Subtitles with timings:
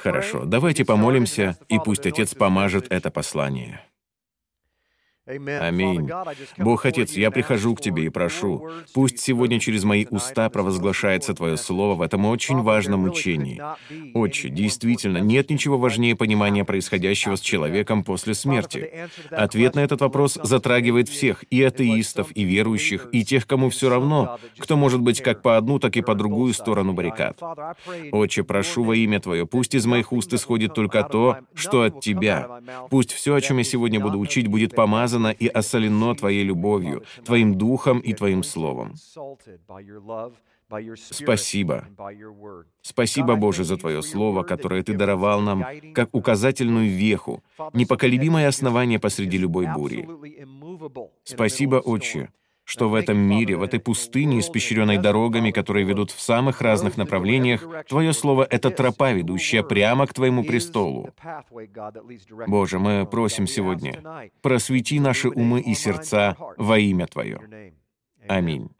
[0.00, 3.80] Хорошо, давайте помолимся, и пусть Отец помажет это послание.
[5.60, 6.10] Аминь.
[6.58, 11.56] Бог Отец, я прихожу к Тебе и прошу, пусть сегодня через мои уста провозглашается Твое
[11.56, 13.62] Слово в этом очень важном учении.
[14.14, 19.08] Отче, действительно, нет ничего важнее понимания происходящего с человеком после смерти.
[19.30, 24.38] Ответ на этот вопрос затрагивает всех, и атеистов, и верующих, и тех, кому все равно,
[24.58, 27.40] кто может быть как по одну, так и по другую сторону баррикад.
[28.12, 32.48] Отче, прошу во имя Твое, пусть из моих уст исходит только то, что от Тебя.
[32.90, 37.02] Пусть все, о чем я сегодня буду учить, будет помазано помазано и осолено Твоей любовью,
[37.24, 38.94] Твоим Духом и Твоим Словом.
[40.96, 41.84] Спасибо.
[42.82, 49.38] Спасибо, Боже, за Твое Слово, которое Ты даровал нам как указательную веху, непоколебимое основание посреди
[49.38, 50.08] любой бури.
[51.24, 52.28] Спасибо, Отче,
[52.70, 57.66] что в этом мире, в этой пустыне, испещренной дорогами, которые ведут в самых разных направлениях,
[57.88, 61.10] Твое Слово— это тропа, ведущая прямо к Твоему престолу.
[62.46, 67.40] Боже, мы просим сегодня, просвети наши умы и сердца во имя Твое.
[68.28, 68.70] Аминь.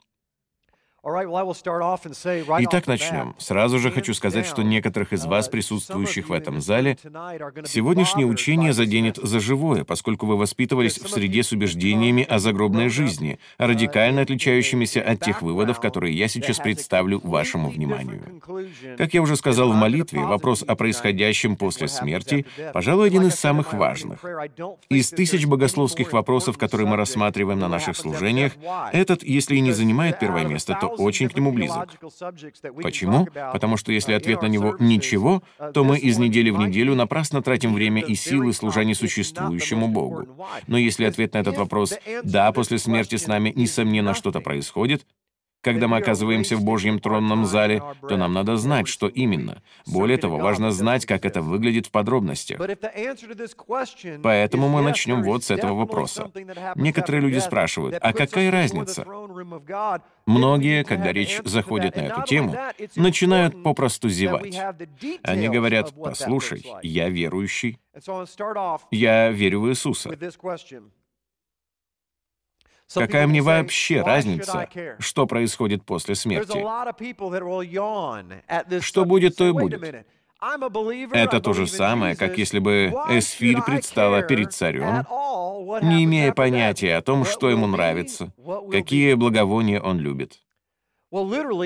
[1.03, 3.35] Итак, начнем.
[3.39, 6.99] Сразу же хочу сказать, что некоторых из вас, присутствующих в этом зале,
[7.65, 13.39] сегодняшнее учение заденет за живое, поскольку вы воспитывались в среде с убеждениями о загробной жизни,
[13.57, 18.43] радикально отличающимися от тех выводов, которые я сейчас представлю вашему вниманию.
[18.99, 23.73] Как я уже сказал в молитве, вопрос о происходящем после смерти, пожалуй, один из самых
[23.73, 24.23] важных.
[24.91, 28.53] Из тысяч богословских вопросов, которые мы рассматриваем на наших служениях,
[28.93, 31.89] этот, если и не занимает первое место, то очень к нему близок.
[32.83, 33.27] Почему?
[33.53, 35.43] Потому что если ответ на него «ничего»,
[35.75, 40.27] то мы из недели в неделю напрасно тратим время и силы, служа несуществующему Богу.
[40.67, 45.07] Но если ответ на этот вопрос «да, после смерти с нами, несомненно, что-то происходит»,
[45.61, 49.63] когда мы оказываемся в Божьем тронном зале, то нам надо знать, что именно.
[49.87, 52.59] Более того, важно знать, как это выглядит в подробностях.
[54.23, 56.31] Поэтому мы начнем вот с этого вопроса.
[56.75, 59.07] Некоторые люди спрашивают, а какая разница?
[60.27, 62.57] Многие, когда речь заходит на эту тему,
[62.97, 64.59] начинают попросту зевать.
[65.23, 67.79] Они говорят, послушай, я верующий,
[68.91, 70.11] я верю в Иисуса.
[72.93, 74.69] Какая мне вообще разница,
[74.99, 76.59] что происходит после смерти?
[78.81, 80.05] Что будет, то и будет.
[81.13, 85.07] Это то же самое, как если бы Эсфирь предстала перед царем,
[85.83, 88.33] не имея понятия о том, что ему нравится,
[88.71, 90.41] какие благовония он любит,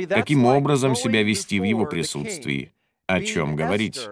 [0.08, 2.72] каким образом себя вести в его присутствии,
[3.06, 4.08] о чем говорить.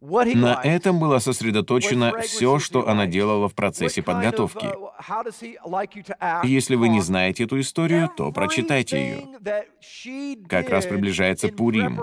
[0.00, 4.68] На этом было сосредоточено все, что она делала в процессе подготовки.
[6.46, 9.28] Если вы не знаете эту историю, то прочитайте
[10.04, 10.36] ее.
[10.48, 12.00] Как раз приближается Пурим.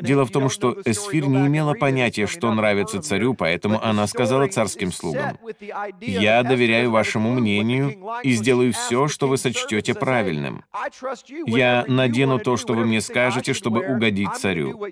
[0.00, 4.90] Дело в том, что Эсфир не имела понятия, что нравится царю, поэтому она сказала царским
[4.90, 5.38] слугам,
[6.00, 10.64] «Я доверяю вашему мнению и сделаю все, что вы сочтете правильным.
[11.46, 14.82] Я надену то, что вы мне скажете, чтобы угодить царю».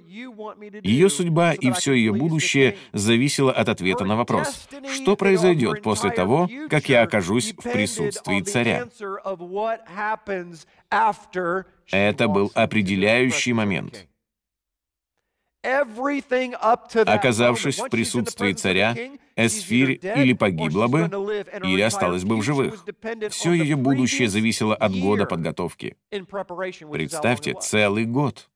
[0.82, 6.10] Ее судьба и все ее будущее будущее зависело от ответа на вопрос, что произойдет после
[6.10, 8.88] того, как я окажусь в присутствии царя.
[11.90, 14.08] Это был определяющий момент.
[17.06, 18.96] Оказавшись в присутствии царя,
[19.36, 21.02] Эсфирь или погибла бы,
[21.62, 22.84] или осталась бы в живых.
[23.30, 25.96] Все ее будущее зависело от года подготовки.
[26.10, 28.50] Представьте, целый год.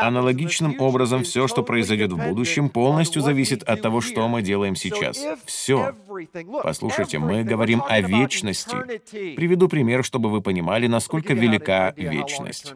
[0.00, 5.22] Аналогичным образом, все, что произойдет в будущем, полностью зависит от того, что мы делаем сейчас.
[5.44, 5.94] Все.
[6.62, 8.74] Послушайте, мы говорим о вечности.
[9.36, 12.72] Приведу пример, чтобы вы понимали, насколько велика вечность.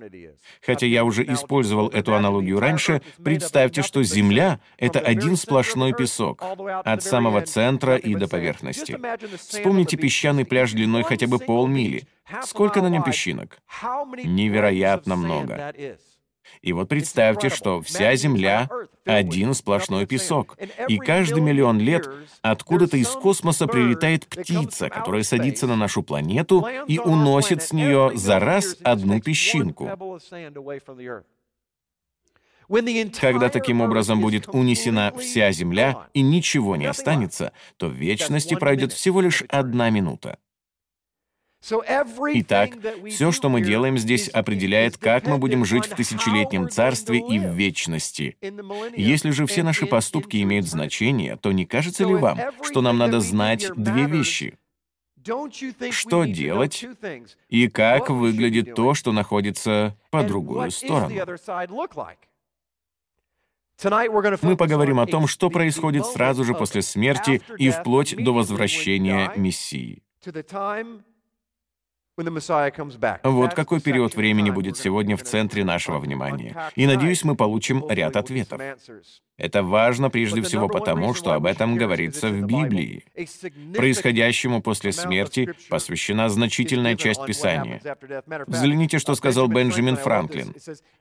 [0.60, 6.42] Хотя я уже использовал эту аналогию раньше, представьте, что Земля— это один сплошной песок,
[6.84, 8.98] от самого центра и до поверхности.
[9.38, 12.06] Вспомните песчаный пляж длиной хотя бы полмили—
[12.44, 13.58] Сколько на нем песчинок?
[14.24, 15.74] Невероятно много.
[16.62, 18.68] И вот представьте, что вся Земля—
[19.04, 20.56] один сплошной песок,
[20.88, 22.08] и каждый миллион лет
[22.42, 28.38] откуда-то из космоса прилетает птица, которая садится на нашу планету и уносит с нее за
[28.38, 29.90] раз одну песчинку.
[33.20, 38.92] Когда таким образом будет унесена вся Земля и ничего не останется, то в вечности пройдет
[38.92, 40.38] всего лишь одна минута.
[41.60, 42.70] Итак,
[43.08, 47.52] все, что мы делаем здесь, определяет, как мы будем жить в тысячелетнем царстве и в
[47.52, 48.36] вечности.
[48.96, 53.20] Если же все наши поступки имеют значение, то не кажется ли вам, что нам надо
[53.20, 54.56] знать две вещи?
[55.90, 56.86] что делать
[57.48, 61.14] и как выглядит то, что находится по другую сторону.
[64.42, 70.02] Мы поговорим о том, что происходит сразу же после смерти и вплоть до возвращения Мессии.
[73.22, 76.56] Вот какой период времени будет сегодня в центре нашего внимания.
[76.74, 78.60] И надеюсь, мы получим ряд ответов.
[79.38, 83.04] Это важно прежде всего потому, что об этом говорится в Библии.
[83.74, 87.80] Происходящему после смерти посвящена значительная часть Писания.
[88.46, 90.54] Взгляните, что сказал Бенджамин Франклин.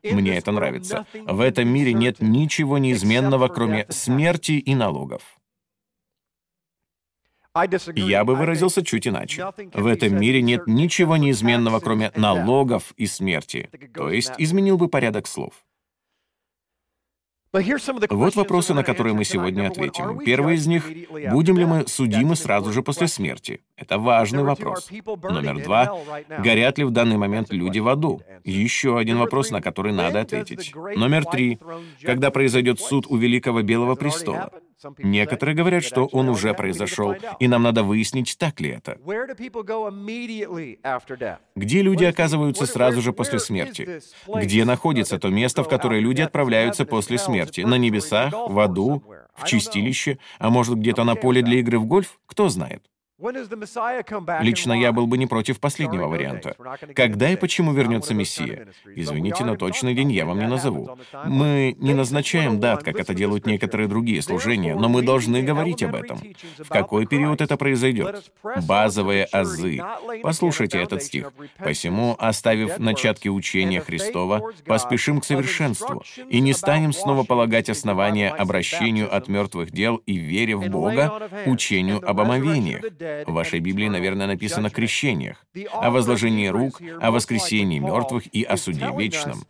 [0.03, 1.07] Мне это нравится.
[1.13, 5.36] В этом мире нет ничего неизменного, кроме смерти и налогов.
[7.95, 9.51] Я бы выразился чуть иначе.
[9.73, 13.69] В этом мире нет ничего неизменного, кроме налогов и смерти.
[13.93, 15.53] То есть изменил бы порядок слов.
[18.09, 20.19] Вот вопросы, на которые мы сегодня ответим.
[20.19, 20.89] Первый из них—
[21.31, 23.61] будем ли мы судимы сразу же после смерти?
[23.75, 24.89] Это важный вопрос.
[24.91, 25.97] Номер два—
[26.39, 28.21] горят ли в данный момент люди в аду?
[28.43, 30.73] Еще один вопрос, на который надо ответить.
[30.75, 31.59] Номер три—
[32.01, 34.51] когда произойдет суд у Великого Белого Престола?
[34.99, 38.97] Некоторые говорят, что он уже произошел, и нам надо выяснить, так ли это.
[41.55, 44.01] Где люди оказываются сразу же после смерти?
[44.27, 47.61] Где находится то место, в которое люди отправляются после смерти?
[47.61, 49.03] На небесах, в аду,
[49.35, 52.19] в чистилище, а может где-то на поле для игры в гольф?
[52.25, 52.83] Кто знает?
[53.19, 56.55] Лично я был бы не против последнего варианта.
[56.95, 58.67] Когда и почему вернется Мессия?
[58.85, 60.95] Извините, но точный день я вам не назову.
[61.25, 65.95] Мы не назначаем дат, как это делают некоторые другие служения, но мы должны говорить об
[65.95, 66.19] этом.
[66.59, 68.31] В какой период это произойдет?
[68.67, 69.79] Базовые азы.
[70.21, 71.31] Послушайте этот стих.
[71.57, 79.13] «Посему, оставив начатки учения Христова, поспешим к совершенству, и не станем снова полагать основания обращению
[79.13, 82.81] от мертвых дел и вере в Бога, учению об омовениях,
[83.25, 88.57] в вашей Библии, наверное, написано о крещениях, о возложении рук, о воскресении мертвых и о
[88.57, 89.45] суде вечном.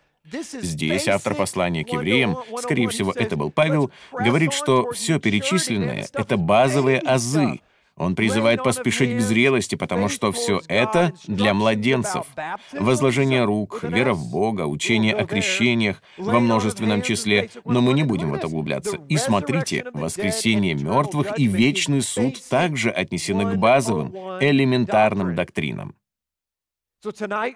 [0.62, 6.38] Здесь автор послания к евреям, скорее всего, это был Павел, говорит, что все перечисленное— это
[6.38, 7.62] базовые азы,
[7.98, 12.26] он призывает поспешить к зрелости, потому что все это для младенцев.
[12.74, 18.32] Возложение рук, вера в Бога, учение о крещениях во множественном числе, но мы не будем
[18.32, 18.98] в это углубляться.
[19.10, 25.96] И смотрите, воскресение мертвых и вечный суд также отнесены к базовым, элементарным доктринам.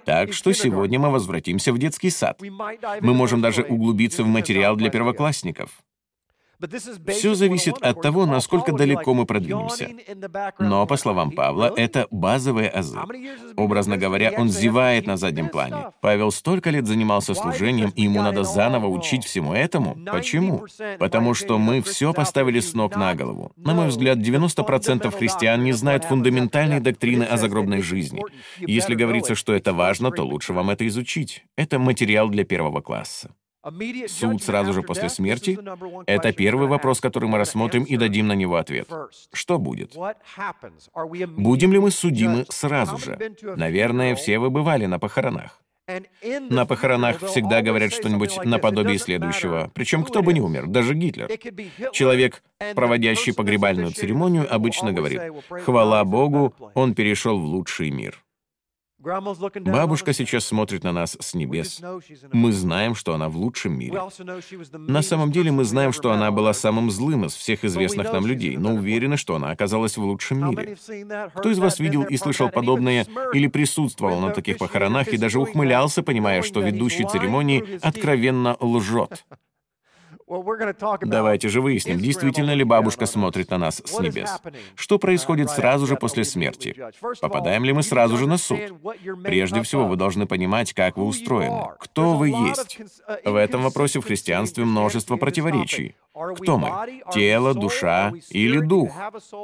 [0.06, 2.40] Так что сегодня мы возвратимся в детский сад.
[2.42, 5.84] Мы можем даже углубиться в материал для первоклассников.
[7.08, 9.90] Все зависит от того, насколько далеко мы продвинемся.
[10.60, 13.00] Но, по словам Павла, это базовые азы.
[13.56, 15.88] Образно говоря, он зевает на заднем плане.
[16.02, 19.98] Павел столько лет занимался служением, и ему надо заново учить всему этому.
[20.06, 20.66] Почему?
[21.00, 23.52] Потому что мы все поставили с ног на голову.
[23.58, 28.24] На мой взгляд, 90% христиан не знают фундаментальной доктрины о загробной жизни.
[28.60, 31.46] Если говорится, что это важно, то лучше вам это изучить.
[31.56, 33.32] Это материал для первого класса.
[34.08, 35.60] Суд сразу же после смерти—
[36.08, 38.90] это первый вопрос, который мы рассмотрим и дадим на него ответ.
[39.32, 39.96] Что будет?
[41.38, 43.18] Будем ли мы судимы сразу же?
[43.56, 45.62] Наверное, все вы бывали на похоронах.
[46.50, 51.30] На похоронах всегда говорят что-нибудь наподобие следующего, причем кто бы ни умер, даже Гитлер.
[51.92, 52.44] Человек,
[52.76, 55.22] проводящий погребальную церемонию, обычно говорит,
[55.66, 58.24] «Хвала Богу, он перешел в лучший мир».
[59.04, 61.82] Бабушка сейчас смотрит на нас с небес.
[62.32, 64.00] Мы знаем, что она в лучшем мире.
[64.74, 68.58] На самом деле мы знаем, что она была самым злым из всех известных нам людей,
[68.58, 70.78] но уверены, что она оказалась в лучшем мире.
[71.36, 76.04] Кто из вас видел и слышал подобное или присутствовал на таких похоронах и даже ухмылялся,
[76.04, 79.26] понимая, что ведущий церемонии откровенно лжет?
[81.02, 84.40] Давайте же выясним, действительно ли бабушка смотрит на нас с небес.
[84.76, 86.76] Что происходит сразу же после смерти?
[87.20, 88.60] Попадаем ли мы сразу же на суд?
[89.24, 92.80] Прежде всего, вы должны понимать, как вы устроены, кто вы есть.
[93.26, 95.96] В этом вопросе в христианстве множество противоречий.
[96.14, 97.02] Кто мы?
[97.14, 98.92] Тело, душа или дух?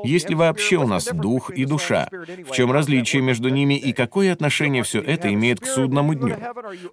[0.03, 2.09] Есть ли вообще у нас дух и душа?
[2.11, 6.35] В чем различие между ними и какое отношение все это имеет к судному дню?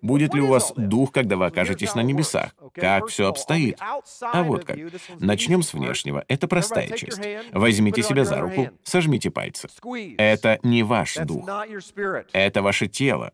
[0.00, 2.54] Будет ли у вас дух, когда вы окажетесь на небесах?
[2.72, 3.78] Как все обстоит?
[4.20, 4.78] А вот как.
[5.18, 6.24] Начнем с внешнего.
[6.28, 7.20] Это простая часть.
[7.52, 9.68] Возьмите себя за руку, сожмите пальцы.
[10.18, 11.48] Это не ваш дух.
[12.32, 13.32] Это ваше тело.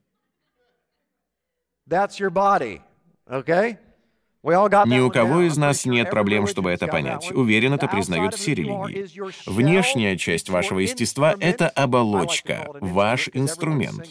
[4.43, 7.31] Ни у кого из нас нет проблем, чтобы это понять.
[7.33, 9.07] Уверен, это признают все религии.
[9.49, 14.09] Внешняя часть вашего естества— это оболочка, ваш инструмент.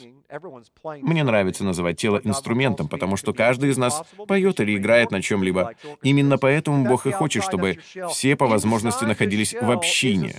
[1.02, 5.74] Мне нравится называть тело инструментом, потому что каждый из нас поет или играет на чем-либо.
[6.04, 7.80] Именно поэтому Бог и хочет, чтобы
[8.12, 10.36] все по возможности находились в общине.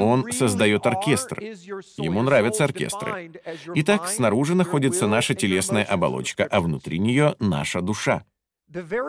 [0.00, 1.40] Он создает оркестр.
[1.40, 3.32] Ему нравятся оркестры.
[3.74, 8.24] Итак, снаружи находится наша телесная оболочка, а внутри нее— наша душа.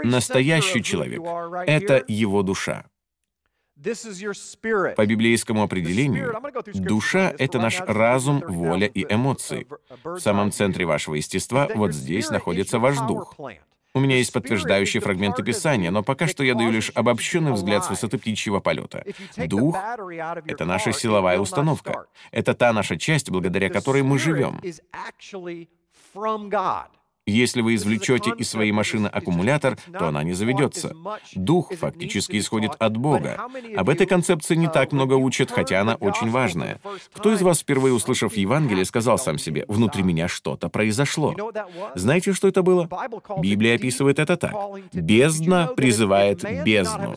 [0.03, 1.21] Настоящий человек—
[1.67, 2.85] это его душа.
[4.95, 6.33] По библейскому определению,
[6.73, 9.67] душа— это наш разум, воля и эмоции.
[10.03, 13.35] В самом центре вашего естества, вот здесь, находится ваш дух.
[13.93, 17.89] У меня есть подтверждающие фрагменты Писания, но пока что я даю лишь обобщенный взгляд с
[17.89, 19.03] высоты птичьего полета.
[19.37, 19.75] Дух—
[20.45, 22.05] это наша силовая установка.
[22.31, 24.61] Это та наша часть, благодаря которой мы живем.
[27.27, 30.95] Если вы извлечете из своей машины аккумулятор, то она не заведется.
[31.35, 33.37] Дух фактически исходит от Бога.
[33.75, 36.79] Об этой концепции не так много учат, хотя она очень важная.
[37.13, 41.35] Кто из вас, впервые услышав Евангелие, сказал сам себе, «Внутри меня что-то произошло»?
[41.95, 42.89] Знаете, что это было?
[43.39, 44.53] Библия описывает это так.
[44.93, 47.15] «Бездна призывает бездну».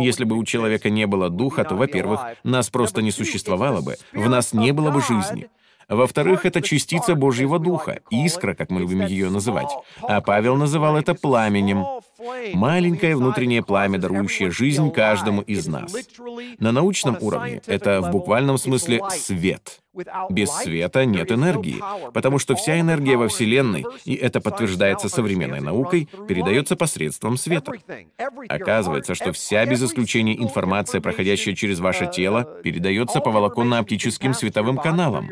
[0.00, 4.26] Если бы у человека не было духа, то, во-первых, нас просто не существовало бы, в
[4.28, 5.50] нас не было бы жизни.
[5.88, 9.70] Во-вторых, это частица Божьего Духа, искра, как мы любим ее называть.
[10.02, 11.84] А Павел называл это пламенем.
[12.54, 15.94] Маленькое внутреннее пламя, дарующее жизнь каждому из нас.
[16.58, 19.80] На научном уровне это в буквальном смысле свет.
[20.28, 21.80] Без света нет энергии,
[22.12, 27.72] потому что вся энергия во Вселенной, и это подтверждается современной наукой, передается посредством света.
[28.48, 35.30] Оказывается, что вся без исключения информация, проходящая через ваше тело, передается по волоконно-оптическим световым каналам.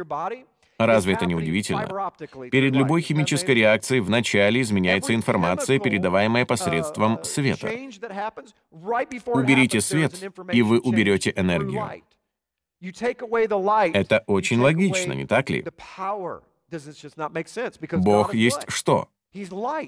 [0.78, 2.12] Разве это не удивительно?
[2.50, 7.68] Перед любой химической реакцией вначале изменяется информация, передаваемая посредством света.
[9.26, 10.14] Уберите свет,
[10.52, 11.88] и вы уберете энергию.
[13.94, 15.64] Это очень логично, не так ли?
[17.92, 19.08] Бог есть что?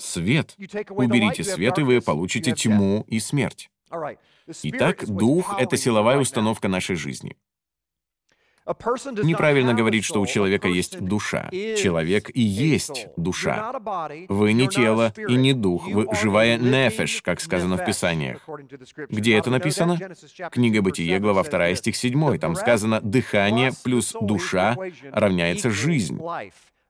[0.01, 0.57] Свет.
[0.91, 3.71] Уберите свет, и вы получите тьму и смерть.
[4.63, 7.37] Итак, дух— это силовая установка нашей жизни.
[8.67, 11.51] Неправильно говорить, что у человека есть душа.
[11.51, 13.73] Человек и есть душа.
[14.29, 18.47] Вы не тело и не дух, вы живая нефеш, как сказано в Писаниях.
[19.11, 19.99] Где это написано?
[20.51, 22.39] Книга Бытие, глава 2, стих 7.
[22.39, 24.77] Там сказано «дыхание плюс душа
[25.13, 26.19] равняется жизнь».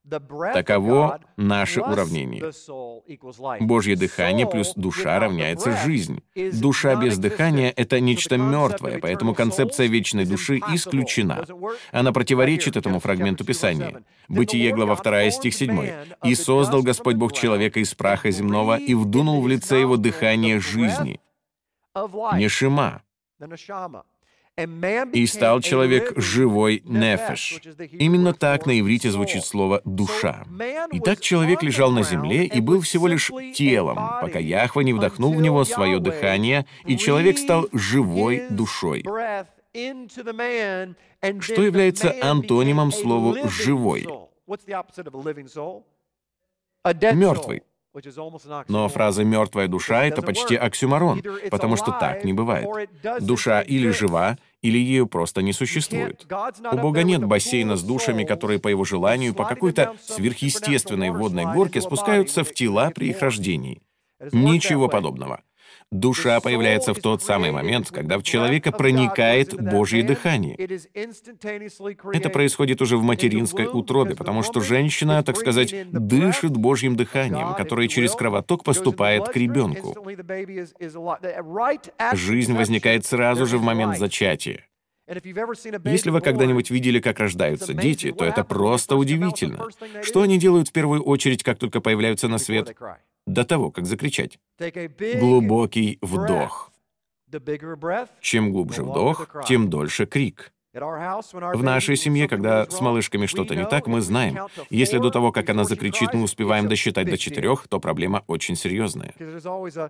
[0.09, 2.53] Таково наше уравнение.
[3.61, 6.23] Божье дыхание плюс душа равняется жизнь.
[6.53, 11.47] Душа без дыхания— это нечто мертвое, поэтому концепция вечной души исключена.
[11.91, 14.03] Она противоречит этому фрагменту Писания.
[14.29, 15.91] Бытие, глава 2, стих 7.
[16.23, 21.21] «И создал Господь Бог человека из праха земного и вдунул в лице его дыхание жизни».
[22.35, 23.03] Нешима.
[24.57, 27.61] «И стал человек живой нефеш».
[27.91, 30.45] Именно так на иврите звучит слово «душа».
[30.93, 35.41] Итак, человек лежал на земле и был всего лишь телом, пока Яхва не вдохнул в
[35.41, 39.03] него свое дыхание, и человек стал живой душой.
[41.41, 44.07] Что является антонимом слову «живой»?
[46.85, 47.63] Мертвый.
[48.69, 52.69] Но фраза «мертвая душа»— это почти оксюмарон, потому что так не бывает.
[53.21, 56.27] Душа или жива, или ее просто не существует.
[56.73, 61.81] У Бога нет бассейна с душами, которые по его желанию по какой-то сверхъестественной водной горке
[61.81, 63.81] спускаются в тела при их рождении.
[64.33, 65.43] Ничего подобного.
[65.91, 70.57] Душа появляется в тот самый момент, когда в человека проникает Божье дыхание.
[72.13, 77.87] Это происходит уже в материнской утробе, потому что женщина, так сказать, дышит Божьим дыханием, которое
[77.89, 79.95] через кровоток поступает к ребенку.
[82.13, 84.67] Жизнь возникает сразу же в момент зачатия.
[85.07, 89.69] Если вы когда-нибудь видели, как рождаются дети, то это просто удивительно.
[90.03, 92.75] Что они делают в первую очередь, как только появляются на свет?
[93.27, 94.39] До того, как закричать.
[95.21, 96.71] Глубокий вдох.
[98.21, 100.53] Чем глубже вдох, тем дольше крик.
[100.73, 105.49] В нашей семье, когда с малышками что-то не так, мы знаем, если до того, как
[105.49, 109.15] она закричит, мы успеваем досчитать до четырех, то проблема очень серьезная.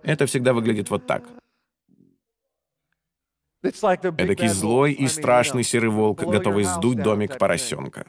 [0.03, 1.23] Это всегда выглядит вот так.
[3.63, 8.05] Эдакий злой и страшный серый волк, готовый сдуть домик поросенка.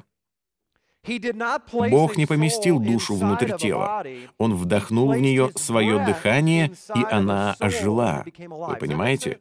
[1.90, 4.04] Бог не поместил душу внутрь тела.
[4.38, 8.24] Он вдохнул в нее свое дыхание, и она ожила.
[8.36, 9.38] Вы понимаете?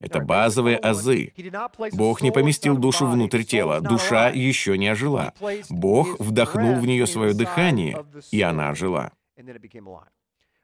[0.00, 1.32] Это базовые азы.
[1.92, 5.32] Бог не поместил душу внутрь тела, душа еще не ожила.
[5.68, 9.12] Бог вдохнул в нее свое дыхание, и она ожила.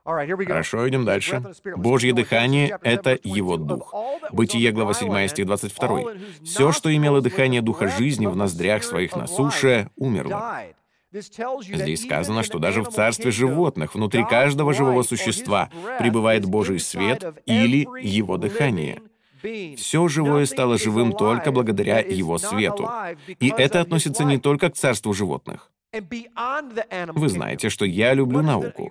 [0.05, 1.43] Хорошо, идем дальше.
[1.77, 3.95] Божье дыхание— это Его Дух.
[4.33, 6.01] Бытие, глава 7, стих 22.
[6.45, 10.61] «Все, что имело дыхание Духа жизни в ноздрях своих на суше, умерло».
[11.63, 17.87] Здесь сказано, что даже в царстве животных, внутри каждого живого существа, пребывает Божий свет или
[18.03, 19.01] Его дыхание.
[19.77, 22.91] Все живое стало живым только благодаря его свету.
[23.41, 25.71] И это относится не только к царству животных.
[27.15, 28.91] Вы знаете, что я люблю науку.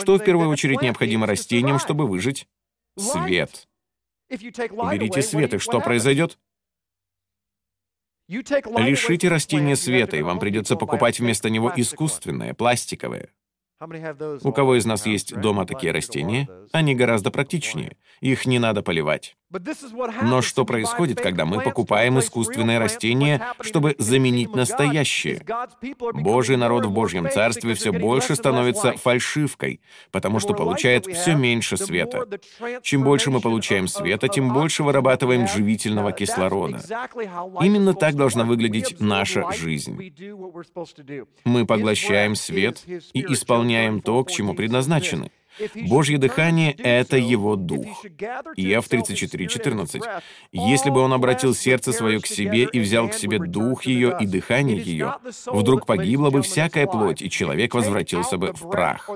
[0.00, 2.48] Что в первую очередь необходимо растениям, чтобы выжить?
[2.96, 3.68] Свет.
[4.30, 6.38] Уберите свет, и что произойдет?
[8.28, 13.28] Лишите растения света, и вам придется покупать вместо него искусственное, пластиковое.
[14.42, 16.48] У кого из нас есть дома такие растения?
[16.72, 17.96] Они гораздо практичнее.
[18.20, 19.36] Их не надо поливать.
[20.22, 25.42] Но что происходит, когда мы покупаем искусственные растения, чтобы заменить настоящие?
[26.12, 29.80] Божий народ в Божьем Царстве все больше становится фальшивкой,
[30.10, 32.26] потому что получает все меньше света.
[32.82, 36.80] Чем больше мы получаем света, тем больше вырабатываем живительного кислорода.
[37.60, 40.12] Именно так должна выглядеть наша жизнь.
[41.44, 45.30] Мы поглощаем свет и исполняем то, к чему предназначены.
[45.74, 48.04] Божье дыхание— это Его Дух.
[48.56, 50.02] Иов 34:14.
[50.52, 54.26] «Если бы он обратил сердце свое к себе и взял к себе Дух ее и
[54.26, 55.14] дыхание ее,
[55.46, 59.10] вдруг погибла бы всякая плоть, и человек возвратился бы в прах».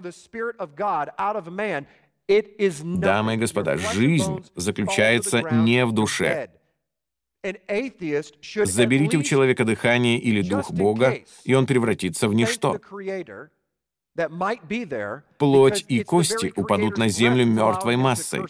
[2.83, 6.51] Дамы и господа, жизнь заключается не в душе.
[8.65, 12.81] Заберите у человека дыхание или Дух Бога, и он превратится в ничто.
[15.39, 18.47] Плоть и кости упадут на землю мертвой массой.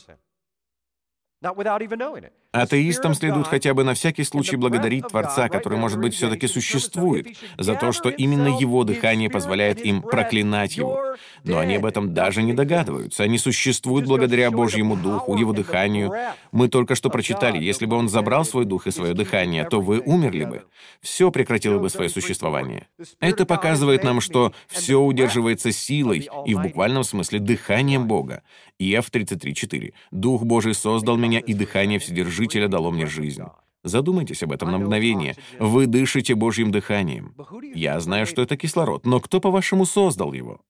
[2.62, 7.75] Атеистам следует хотя бы на всякий случай благодарить Творца, который, может быть, все-таки существует, за
[7.75, 11.16] то, что именно Его дыхание позволяет им проклинать Его.
[11.44, 13.22] Но они об этом даже не догадываются.
[13.22, 16.12] Они существуют благодаря Божьему Духу, Его дыханию.
[16.52, 20.00] Мы только что прочитали, если бы Он забрал свой Дух и свое дыхание, то вы
[20.00, 20.64] умерли бы.
[21.00, 22.88] Все прекратило бы свое существование.
[23.20, 28.42] Это показывает нам, что все удерживается силой и в буквальном смысле дыханием Бога.
[28.78, 29.92] Иов 33.4.
[30.11, 31.98] «Дух Божий создал меня, и дыхание
[32.46, 33.42] Вседержителя дало мне жизнь».
[33.82, 35.37] Задумайтесь об этом на мгновение.
[35.61, 37.35] Вы дышите Божьим дыханием.
[37.72, 40.61] Я знаю, что это кислород, но кто, по-вашему, создал его?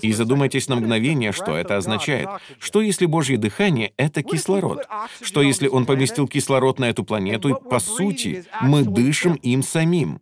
[0.00, 2.28] И задумайтесь на мгновение, что это означает.
[2.58, 4.86] Что если Божье дыхание— это кислород?
[5.20, 10.20] Что если Он поместил кислород на эту планету, и, по сути, мы дышим им самим?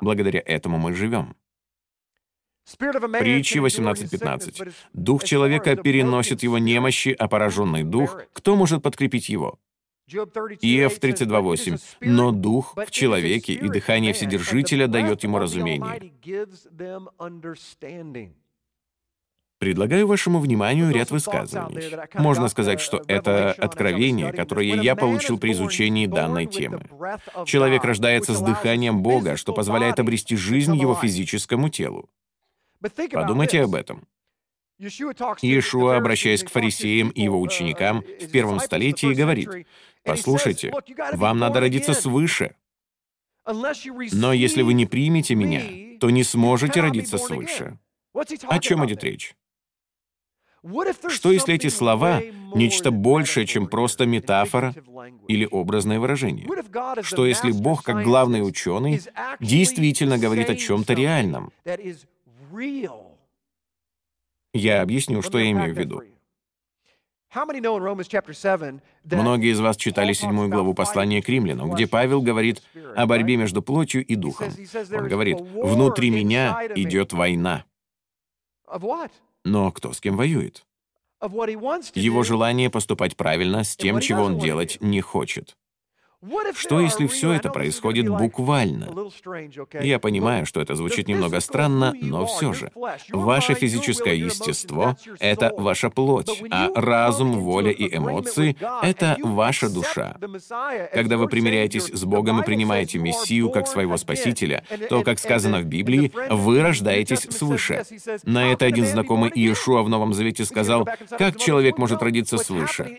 [0.00, 1.34] Благодаря этому мы живем.
[2.76, 4.72] Притчи 18.15.
[4.92, 9.58] «Дух человека переносит его немощи, а пораженный дух, кто может подкрепить его?»
[10.10, 11.80] Иов 32.8.
[12.00, 16.12] «Но дух в человеке, и дыхание Вседержителя дает ему разумение».
[19.58, 21.96] Предлагаю вашему вниманию ряд высказываний.
[22.14, 26.82] Можно сказать, что это откровение, которое я получил при изучении данной темы.
[27.44, 32.08] Человек рождается с дыханием Бога, что позволяет обрести жизнь его физическому телу.
[33.12, 34.06] Подумайте об этом.
[34.78, 39.50] Иешуа, обращаясь к фарисеям и его ученикам в первом столетии, говорит,
[40.04, 40.72] «Послушайте,
[41.14, 42.54] вам надо родиться свыше.
[44.12, 47.78] Но если вы не примете меня, то не сможете родиться свыше».
[48.14, 49.34] О чем идет речь?
[51.08, 52.20] Что если эти слова—
[52.54, 54.74] нечто большее, чем просто метафора
[55.28, 56.46] или образное выражение?
[57.02, 59.00] Что если Бог, как главный ученый,
[59.40, 61.52] действительно говорит о чем-то реальном?
[64.52, 66.02] Я объясню, что я имею в виду.
[69.04, 72.62] Многие из вас читали седьмую главу послания к римлянам, где Павел говорит
[72.96, 74.48] о борьбе между плотью и духом.
[74.92, 77.64] Он говорит, «Внутри меня идет война».
[79.44, 80.66] Но кто с кем воюет?
[81.94, 85.56] Его желание поступать правильно с тем, чего он делать не хочет.
[86.54, 88.88] Что если все это происходит буквально?
[89.80, 92.72] Я понимаю, что это звучит немного странно, но все же.
[93.10, 100.16] Ваше физическое естество— это ваша плоть, а разум, воля и эмоции— это ваша душа.
[100.92, 105.66] Когда вы примиряетесь с Богом и принимаете Мессию как своего Спасителя, то, как сказано в
[105.66, 107.84] Библии, вы рождаетесь свыше.
[108.24, 112.98] На это один знакомый Иешуа в Новом Завете сказал, как человек может родиться свыше?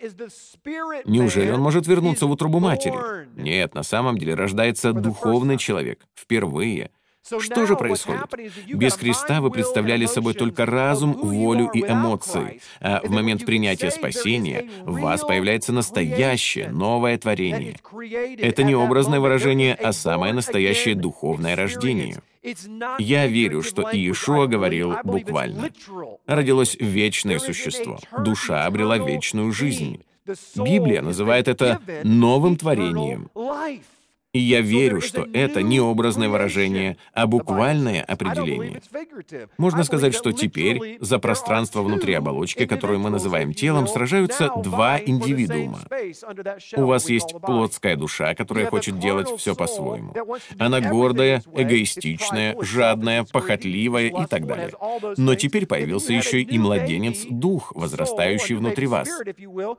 [1.05, 3.09] Неужели он может вернуться в утробу матери?
[3.36, 6.00] Нет, на самом деле рождается духовный человек.
[6.15, 6.91] Впервые.
[7.39, 8.24] Что же происходит?
[8.67, 14.67] Без Христа вы представляли собой только разум, волю и эмоции, а в момент принятия спасения
[14.84, 17.78] в вас появляется настоящее, новое творение.
[18.38, 22.22] Это не образное выражение, а самое настоящее духовное рождение.
[22.98, 25.69] Я верю, что Иешуа говорил буквально.
[26.26, 30.02] Родилось вечное существо, душа обрела вечную жизнь.
[30.55, 33.29] Библия называет это новым творением.
[34.31, 38.79] И я верю, что это не образное выражение, а буквальное определение.
[39.57, 45.79] Можно сказать, что теперь за пространство внутри оболочки, которую мы называем телом, сражаются два индивидуума.
[46.75, 50.13] У вас есть плотская душа, которая хочет делать все по-своему.
[50.59, 54.73] Она гордая, эгоистичная, жадная, похотливая и так далее.
[55.17, 59.09] Но теперь появился еще и младенец, дух, возрастающий внутри вас.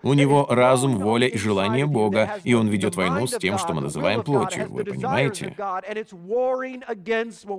[0.02, 3.82] У него разум, воля и желание Бога, и он ведет войну с тем, что мы
[3.82, 5.56] называем плотью плотью, вы понимаете?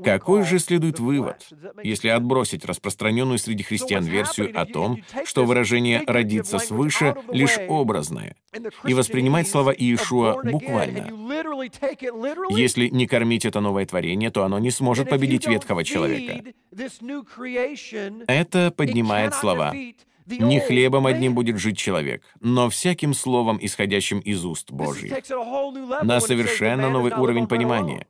[0.04, 1.48] Какой же следует вывод,
[1.84, 8.36] если отбросить распространенную среди христиан версию о том, что выражение «родиться свыше» лишь образное,
[8.86, 11.12] и воспринимать слова Иешуа буквально?
[12.50, 16.44] Если не кормить это новое творение, то оно не сможет победить ветхого человека.
[18.28, 19.74] Это поднимает слова
[20.26, 25.14] не хлебом одним будет жить человек, но всяким словом, исходящим из уст Божьих.
[26.04, 28.08] На совершенно новый уровень понимания.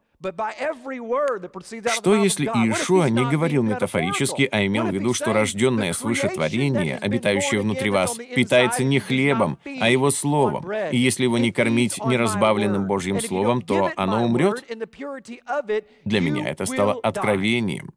[1.93, 7.61] Что если Иешуа не говорил метафорически, а имел в виду, что рожденное свыше творение, обитающее
[7.61, 13.19] внутри вас, питается не хлебом, а его словом, и если его не кормить неразбавленным Божьим
[13.19, 14.63] словом, то оно умрет?
[16.05, 17.91] Для меня это стало откровением.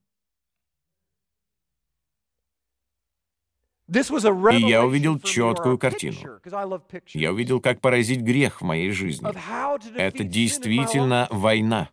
[3.91, 6.17] И я увидел четкую картину.
[7.13, 9.29] Я увидел, как поразить грех в моей жизни.
[9.97, 11.91] Это действительно война.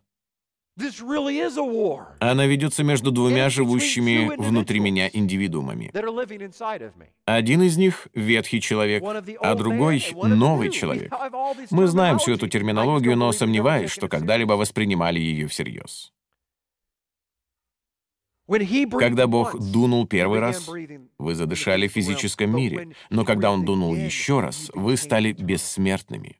[2.18, 5.90] Она ведется между двумя живущими внутри меня индивидуумами.
[7.26, 9.04] Один из них— ветхий человек,
[9.40, 11.12] а другой— новый человек.
[11.70, 16.10] Мы знаем всю эту терминологию, но сомневаюсь, что когда-либо воспринимали ее всерьез.
[18.98, 20.68] Когда Бог дунул первый раз,
[21.18, 26.38] вы задышали в физическом мире, но когда Он дунул еще раз, вы стали бессмертными.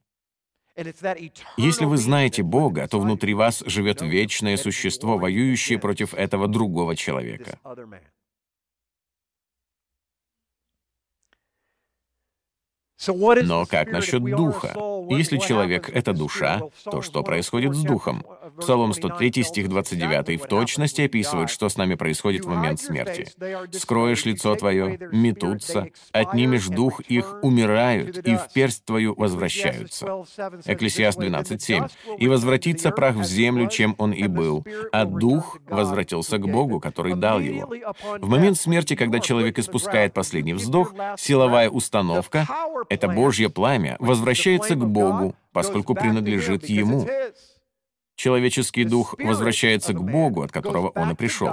[1.56, 7.58] Если вы знаете Бога, то внутри вас живет вечное существо, воюющее против этого другого человека.
[13.08, 14.74] Но как насчет духа?
[15.10, 18.24] Если человек— это душа, то что происходит с духом?
[18.60, 23.28] Псалом 103, стих 29 в точности описывает, что с нами происходит в момент смерти.
[23.72, 30.06] «Скроешь лицо твое, метутся, отнимешь дух их, умирают, и в персть твою возвращаются».
[30.64, 31.90] Экклесиаст 12.7.
[32.18, 37.14] «И возвратится прах в землю, чем он и был, а дух возвратился к Богу, который
[37.14, 37.72] дал его».
[38.18, 42.46] В момент смерти, когда человек испускает последний вздох, силовая установка—
[42.88, 47.06] это Божье пламя, возвращается к Богу, поскольку принадлежит Ему.
[48.16, 51.50] Человеческий дух возвращается к Богу, от которого он и пришел.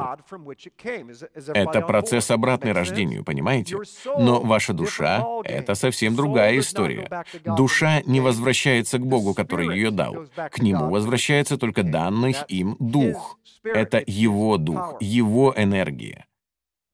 [1.54, 3.78] Это процесс обратный рождению, понимаете?
[4.18, 7.24] Но ваша душа— это совсем другая история.
[7.44, 10.28] Душа не возвращается к Богу, который ее дал.
[10.52, 13.40] К Нему возвращается только данный им дух.
[13.64, 16.26] Это Его дух, Его энергия.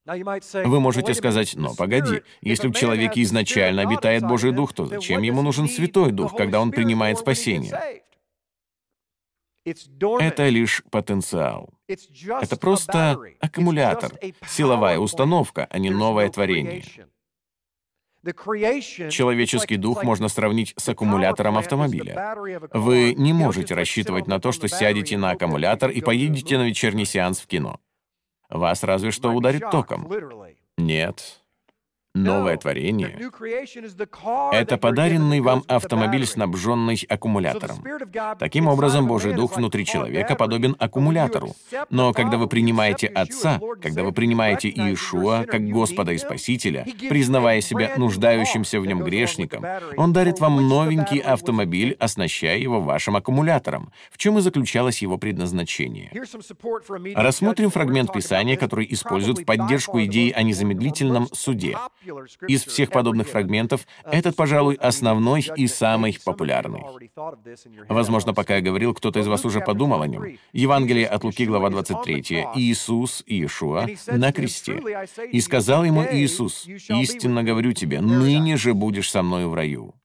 [0.05, 5.41] Вы можете сказать, но погоди, если в человеке изначально обитает Божий Дух, то зачем ему
[5.41, 8.03] нужен Святой Дух, когда он принимает спасение?
[9.65, 11.69] Это лишь потенциал.
[11.87, 14.13] Это просто аккумулятор,
[14.47, 16.83] силовая установка, а не новое творение.
[19.11, 22.35] Человеческий дух можно сравнить с аккумулятором автомобиля.
[22.73, 27.39] Вы не можете рассчитывать на то, что сядете на аккумулятор и поедете на вечерний сеанс
[27.39, 27.79] в кино.
[28.49, 30.11] Вас разве что ударит током.
[30.77, 31.41] Нет,
[32.15, 33.19] Новое творение—
[34.53, 37.83] это подаренный вам автомобиль, снабженный аккумулятором.
[38.39, 41.55] Таким образом, Божий Дух внутри человека подобен аккумулятору.
[41.89, 47.91] Но когда вы принимаете Отца, когда вы принимаете Иешуа как Господа и Спасителя, признавая себя
[47.97, 49.65] нуждающимся в нем грешником,
[49.97, 56.11] Он дарит вам новенький автомобиль, оснащая его вашим аккумулятором, в чем и заключалось его предназначение.
[57.13, 61.75] Рассмотрим фрагмент Писания, который использует в поддержку идеи о незамедлительном суде.
[62.47, 66.83] Из всех подобных фрагментов этот, пожалуй, основной и самый популярный.
[67.89, 70.23] Возможно, пока я говорил, кто-то из вас уже подумал о нем.
[70.53, 72.47] Евангелие от Луки, глава 23.
[72.55, 74.81] Иисус, Иешуа, на кресте.
[75.31, 79.95] «И сказал ему Иисус, «Истинно говорю тебе, ныне же будешь со мною в раю».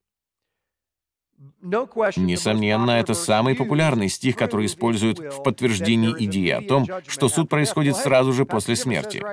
[1.61, 7.95] Несомненно, это самый популярный стих, который используют в подтверждении идеи о том, что суд происходит
[7.95, 9.23] сразу же после смерти.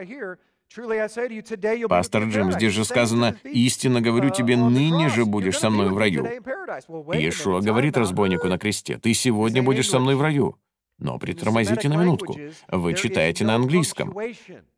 [1.89, 6.25] Пастор Джим, здесь же сказано, «Истинно говорю тебе, ныне же будешь со мной в раю».
[6.25, 10.57] Иешуа говорит разбойнику на кресте, «Ты сегодня будешь со мной в раю».
[10.99, 12.37] Но притормозите на минутку.
[12.69, 14.13] Вы читаете на английском.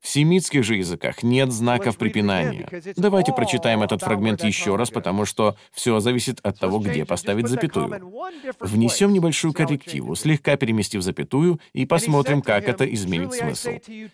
[0.00, 2.68] В семитских же языках нет знаков препинания.
[2.96, 8.12] Давайте прочитаем этот фрагмент еще раз, потому что все зависит от того, где поставить запятую.
[8.60, 13.70] Внесем небольшую коррективу, слегка переместив запятую, и посмотрим, как это изменит смысл.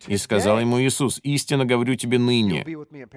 [0.07, 2.65] «И сказал ему Иисус, истинно говорю тебе ныне,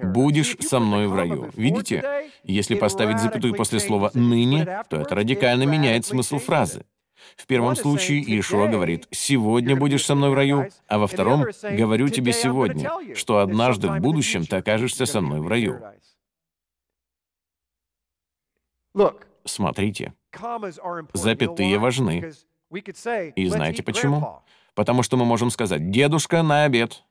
[0.02, 1.50] будешь со мной в раю».
[1.54, 2.02] Видите?
[2.42, 6.84] Если поставить запятую после слова «ныне», то это радикально меняет смысл фразы.
[7.36, 12.08] В первом случае Иешуа говорит «сегодня будешь со мной в раю», а во втором «говорю
[12.08, 15.80] тебе сегодня, что однажды в будущем ты окажешься со мной в раю».
[19.44, 20.14] Смотрите,
[21.12, 22.32] запятые важны.
[23.36, 24.42] И знаете почему?
[24.74, 27.02] Потому что мы можем сказать «дедушка на обед».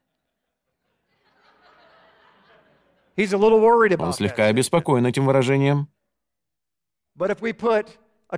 [4.05, 5.89] Он слегка обеспокоен этим выражением.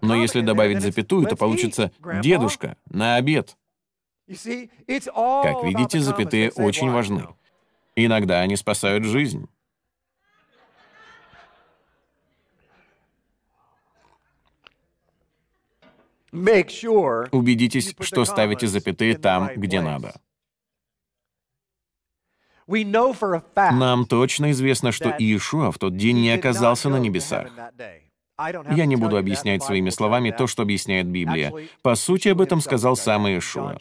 [0.02, 3.58] Но если добавить запятую, то получится «дедушка, на обед».
[4.28, 7.28] Как видите, запятые очень важны.
[7.96, 9.48] Иногда они спасают жизнь.
[17.32, 20.22] Убедитесь, что ставите запятые там, где надо.
[23.56, 27.52] Нам точно известно, что Иешуа в тот день не оказался на небесах.
[28.72, 31.54] Я не буду объяснять своими словами то, что объясняет Библия.
[31.82, 33.78] По сути, об этом сказал сам Иешуа.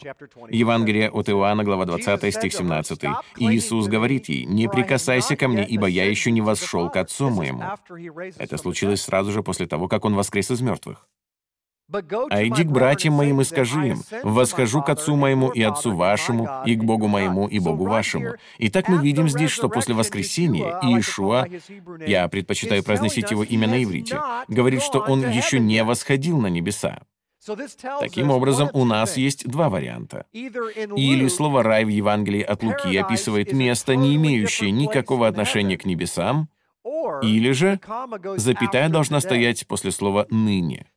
[0.49, 3.01] Евангелие от Иоанна, глава 20, стих 17.
[3.37, 7.63] Иисус говорит ей, «Не прикасайся ко мне, ибо я еще не восшел к Отцу моему».
[8.37, 11.07] Это случилось сразу же после того, как Он воскрес из мертвых.
[12.29, 16.49] А иди к братьям моим и скажи им, «Восхожу к Отцу моему и Отцу вашему,
[16.65, 18.35] и к Богу моему и Богу вашему».
[18.59, 21.47] Итак, мы видим здесь, что после воскресения Иешуа,
[22.05, 26.99] я предпочитаю произносить его имя на иврите, говорит, что он еще не восходил на небеса.
[27.99, 30.25] Таким образом, у нас есть два варианта.
[30.31, 36.49] Или слово «рай» в Евангелии от Луки описывает место, не имеющее никакого отношения к небесам,
[37.21, 37.79] или же
[38.37, 40.87] запятая должна стоять после слова «ныне».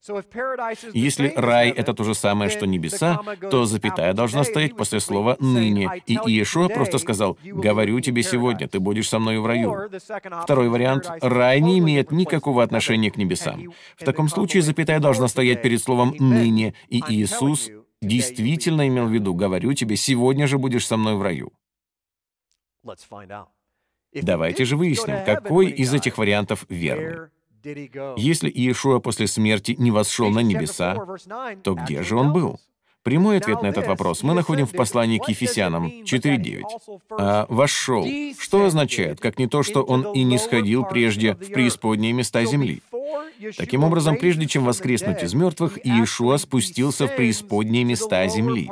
[0.93, 3.21] Если рай— это то же самое, что небеса,
[3.51, 6.03] то запятая должна стоять после слова «ныне».
[6.07, 9.91] И Иешуа просто сказал «говорю тебе сегодня, ты будешь со мной в раю».
[10.43, 13.73] Второй вариант— рай не имеет никакого отношения к небесам.
[13.97, 17.71] В таком случае запятая должна стоять перед словом «ныне», и Иисус
[18.01, 21.53] действительно имел в виду «говорю тебе, сегодня же будешь со мной в раю».
[24.15, 27.29] Давайте же выясним, какой из этих вариантов верный.
[28.17, 30.97] Если Иешуа после смерти не восшел на небеса,
[31.63, 32.61] то где же он был?
[33.03, 36.63] Прямой ответ на этот вопрос мы находим в послании к Ефесянам 4.9.
[37.11, 38.07] А «вошел»
[38.39, 42.81] что означает, как не то, что он и не сходил прежде в преисподние места земли?
[43.59, 48.71] Таким образом, прежде чем воскреснуть из мертвых, Иешуа спустился в преисподние места земли.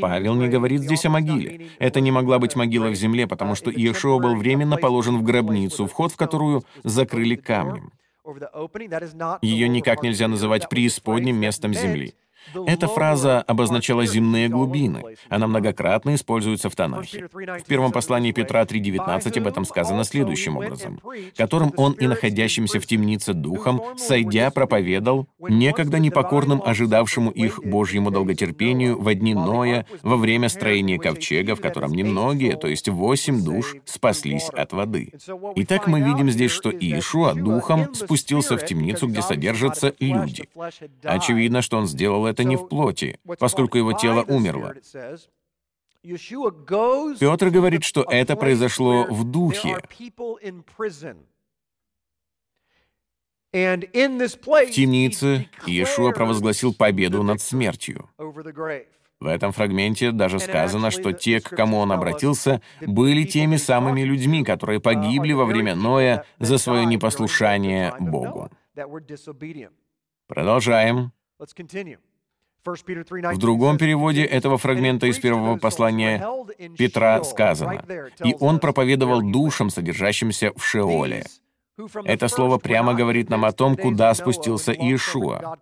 [0.00, 1.70] Павел не говорит здесь о могиле.
[1.78, 5.86] Это не могла быть могила в земле, потому что Иешуа был временно положен в гробницу,
[5.86, 7.92] вход в которую закрыли камнем.
[9.42, 12.14] Ее никак нельзя называть преисподним местом земли.
[12.66, 15.02] Эта фраза обозначала земные глубины.
[15.28, 17.28] Она многократно используется в Танахе.
[17.32, 21.00] В первом послании Петра 3.19 об этом сказано следующим образом.
[21.36, 29.00] «Которым он и находящимся в темнице духом, сойдя, проповедал, некогда непокорным ожидавшему их Божьему долготерпению
[29.00, 34.48] во дни Ноя, во время строения ковчега, в котором немногие, то есть восемь душ, спаслись
[34.50, 35.12] от воды».
[35.56, 40.48] Итак, мы видим здесь, что Иешуа духом спустился в темницу, где содержатся люди.
[41.02, 44.74] Очевидно, что он сделал это это не в плоти, поскольку его тело умерло.
[47.18, 49.78] Петр говорит, что это произошло в духе.
[53.52, 58.10] В темнице Иешуа провозгласил победу над смертью.
[59.18, 64.44] В этом фрагменте даже сказано, что те, к кому он обратился, были теми самыми людьми,
[64.44, 68.50] которые погибли во время Ноя за свое непослушание Богу.
[70.28, 71.12] Продолжаем.
[72.66, 76.26] В другом переводе этого фрагмента из первого послания
[76.76, 77.84] Петра сказано,
[78.24, 81.24] «И он проповедовал душам, содержащимся в Шеоле».
[82.04, 85.58] Это слово прямо говорит нам о том, куда спустился Иешуа.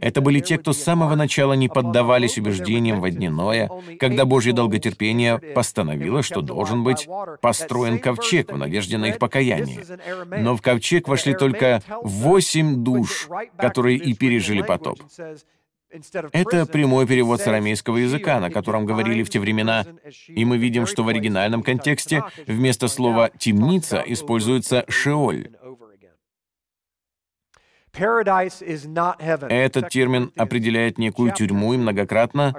[0.00, 3.68] Это были те, кто с самого начала не поддавались убеждениям во дне Ноя,
[4.00, 7.06] когда Божье долготерпение постановило, что должен быть
[7.42, 9.84] построен ковчег в надежде на их покаяние.
[10.38, 15.00] Но в ковчег вошли только восемь душ, которые и пережили потоп.
[16.32, 19.86] Это прямой перевод с арамейского языка, на котором говорили в те времена,
[20.26, 25.50] и мы видим, что в оригинальном контексте вместо слова «темница» используется «шеоль».
[29.48, 32.54] Этот термин определяет некую тюрьму и многократно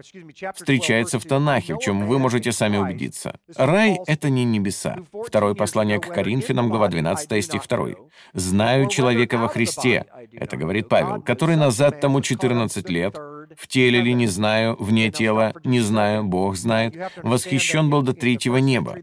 [0.56, 3.36] встречается в Танахе, в чем вы можете сами убедиться.
[3.56, 4.97] Рай— это не небеса.
[5.25, 7.88] Второе послание к Коринфянам, глава 12, стих 2.
[8.34, 13.17] «Знаю человека во Христе»,— это говорит Павел, «который назад тому 14 лет,
[13.58, 18.58] в теле ли не знаю, вне тела не знаю, Бог знает, восхищен был до третьего
[18.58, 18.98] неба.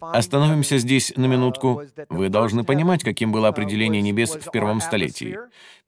[0.00, 1.82] Остановимся здесь на минутку.
[2.08, 5.38] Вы должны понимать, каким было определение небес в первом столетии.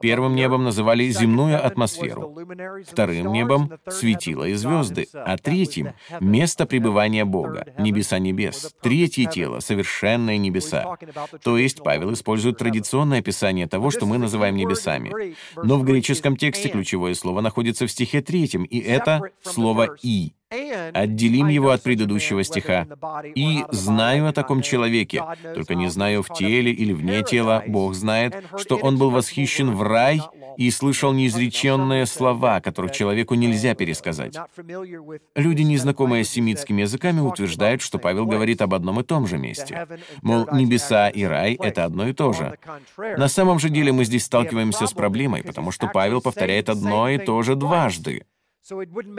[0.00, 2.36] Первым небом называли земную атмосферу,
[2.84, 10.38] вторым небом— светила и звезды, а третьим— место пребывания Бога, небеса небес, третье тело— совершенные
[10.38, 10.96] небеса.
[11.44, 15.36] То есть Павел использует традиционное описание того, что мы называем небесами.
[15.62, 17.51] Но в греческом тексте ключевое слово находится
[17.86, 20.32] в стихе третьем, и это слово «и».
[20.92, 22.86] Отделим его от предыдущего стиха.
[23.34, 25.22] «И знаю о таком человеке,
[25.54, 29.82] только не знаю в теле или вне тела, Бог знает, что он был восхищен в
[29.82, 30.20] рай
[30.56, 34.36] и слышал неизреченные слова, которых человеку нельзя пересказать».
[35.34, 39.86] Люди, незнакомые с семитскими языками, утверждают, что Павел говорит об одном и том же месте.
[40.22, 42.58] Мол, небеса и рай— это одно и то же.
[42.98, 47.18] На самом же деле мы здесь сталкиваемся с проблемой, потому что Павел повторяет одно и
[47.18, 48.24] то же дважды.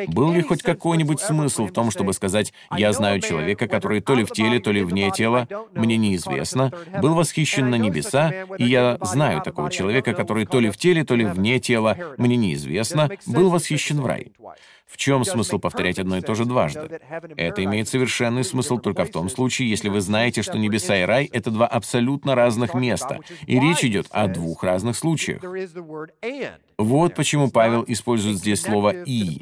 [0.08, 4.24] Был ли хоть какой-нибудь смысл в том, чтобы сказать «я знаю человека, который то ли
[4.24, 9.42] в теле, то ли вне тела, мне неизвестно, был восхищен на небеса, и я знаю
[9.42, 14.02] такого человека, который то ли в теле, то ли вне тела, мне неизвестно, был восхищен
[14.02, 14.32] в рай».
[14.94, 17.00] В чем смысл повторять одно и то же дважды?
[17.36, 21.26] Это имеет совершенный смысл только в том случае, если вы знаете, что небеса и рай—
[21.34, 25.42] это два абсолютно разных места, и речь идет о двух разных случаях.
[26.78, 29.42] Вот почему Павел использует здесь слово «и».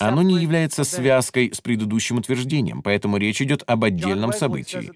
[0.00, 4.90] Оно не является связкой с предыдущим утверждением, поэтому речь идет об отдельном событии.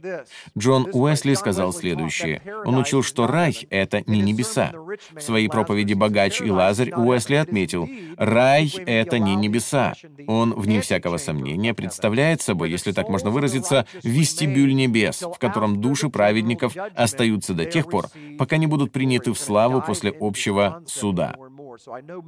[0.58, 2.42] Джон Уэсли сказал следующее.
[2.64, 4.72] Он учил, что рай— это не небеса.
[5.12, 9.94] В своей проповеди «Богач и Лазарь» Уэсли отметил, рай— это не небеса.
[10.26, 16.08] Он, вне всякого сомнения, представляет собой, если так можно выразиться, вестибюль небес, в котором души
[16.08, 18.06] праведников остаются до тех пор,
[18.38, 21.36] пока не будут приняты в славу после общего суда.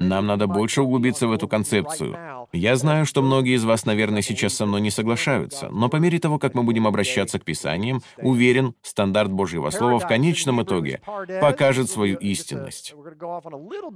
[0.00, 2.16] Нам надо больше углубиться в эту концепцию.
[2.52, 6.18] Я знаю, что многие из вас, наверное, сейчас со мной не соглашаются, но по мере
[6.18, 11.00] того, как мы будем обращаться к Писаниям, уверен, стандарт Божьего Слова в конечном итоге
[11.40, 12.94] покажет свою истинность.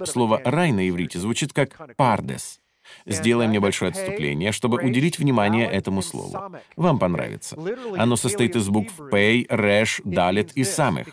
[0.05, 2.59] Слово «рай» на иврите звучит как «пардес».
[3.05, 6.59] Сделаем небольшое отступление, чтобы уделить внимание этому слову.
[6.75, 7.57] Вам понравится.
[7.97, 11.07] Оно состоит из букв «пей», «реш», «далит» и «самых».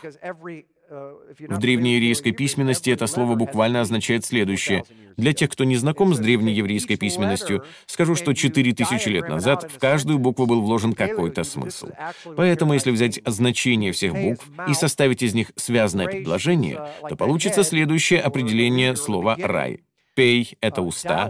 [0.89, 4.83] В древнееврейской письменности это слово буквально означает следующее.
[5.17, 10.19] Для тех, кто не знаком с древнееврейской письменностью, скажу, что 4000 лет назад в каждую
[10.19, 11.89] букву был вложен какой-то смысл.
[12.37, 18.21] Поэтому, если взять значение всех букв и составить из них связанное предложение, то получится следующее
[18.21, 19.81] определение слова «рай».
[20.15, 21.29] Пей— это уста,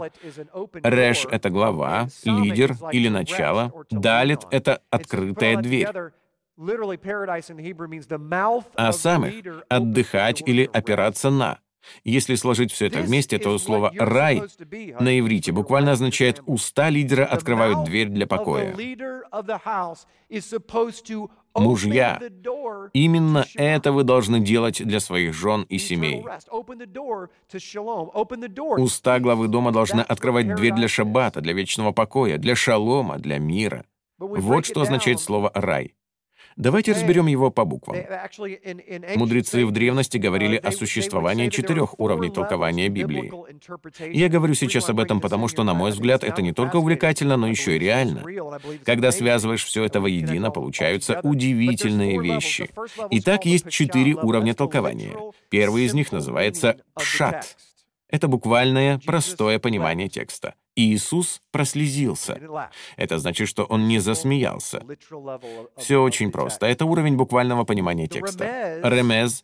[0.82, 5.90] Реш— это глава, лидер или начало, Далит— это открытая дверь
[8.76, 9.34] а самых—
[9.70, 11.60] отдыхать или опираться на.
[12.04, 14.42] Если сложить все это вместе, то слово «рай»
[15.00, 18.76] на иврите буквально означает «уста лидера открывают дверь для покоя».
[21.56, 22.20] Мужья,
[22.94, 26.24] именно это вы должны делать для своих жен и семей.
[28.80, 33.86] Уста главы дома должны открывать дверь для шаббата, для вечного покоя, для шалома, для мира.
[34.20, 35.94] Вот что означает слово «рай».
[36.58, 37.98] Давайте разберем его по буквам.
[39.16, 43.32] Мудрецы в древности говорили о существовании четырех уровней толкования Библии.
[44.12, 47.48] Я говорю сейчас об этом потому, что, на мой взгляд, это не только увлекательно, но
[47.48, 48.24] еще и реально.
[48.84, 52.72] Когда связываешь все это воедино, получаются удивительные вещи.
[53.12, 55.16] Итак, есть четыре уровня толкования.
[55.50, 57.56] Первый из них называется «пшат».
[58.10, 60.56] Это буквальное, простое понимание текста.
[60.76, 62.40] Иисус прослезился.
[62.96, 64.82] Это значит, что он не засмеялся.
[65.76, 66.68] Все очень просто.
[66.68, 68.80] Это уровень буквального понимания текста.
[68.84, 69.44] Ремез,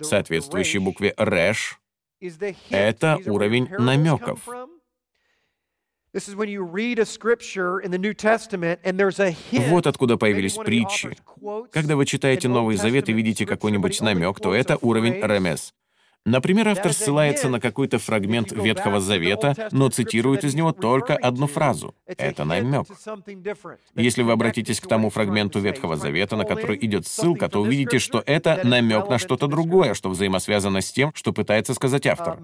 [0.00, 1.80] соответствующий букве реш,
[2.70, 4.46] это уровень намеков.
[9.68, 11.16] Вот откуда появились притчи.
[11.70, 15.74] Когда вы читаете Новый Завет и видите какой-нибудь намек, то это уровень ремез.
[16.26, 21.94] Например, автор ссылается на какой-то фрагмент Ветхого Завета, но цитирует из него только одну фразу.
[22.04, 22.86] Это намек.
[23.94, 28.22] Если вы обратитесь к тому фрагменту Ветхого Завета, на который идет ссылка, то увидите, что
[28.26, 32.38] это намек на что-то другое, что взаимосвязано с тем, что пытается сказать автор.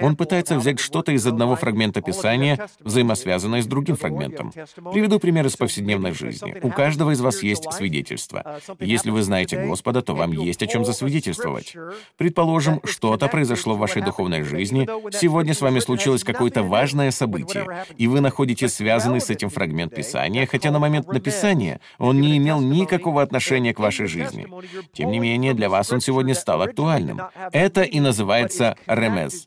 [0.00, 4.52] Он пытается взять что-то из одного фрагмента Писания, взаимосвязанное с другим фрагментом.
[4.92, 6.58] Приведу пример из повседневной жизни.
[6.62, 8.60] У каждого из вас есть свидетельство.
[8.78, 11.74] Если вы знаете Господа, то вам есть о чем засвидетельствовать.
[12.16, 17.66] Предположим, что-то произошло в вашей духовной жизни, сегодня с вами случилось какое-то важное событие,
[17.96, 22.60] и вы находите связанный с этим фрагмент Писания, хотя на момент написания он не имел
[22.60, 24.46] никакого отношения к вашей жизни.
[24.92, 27.20] Тем не менее, для вас он сегодня стал актуальным.
[27.52, 29.46] Это и называется ремез.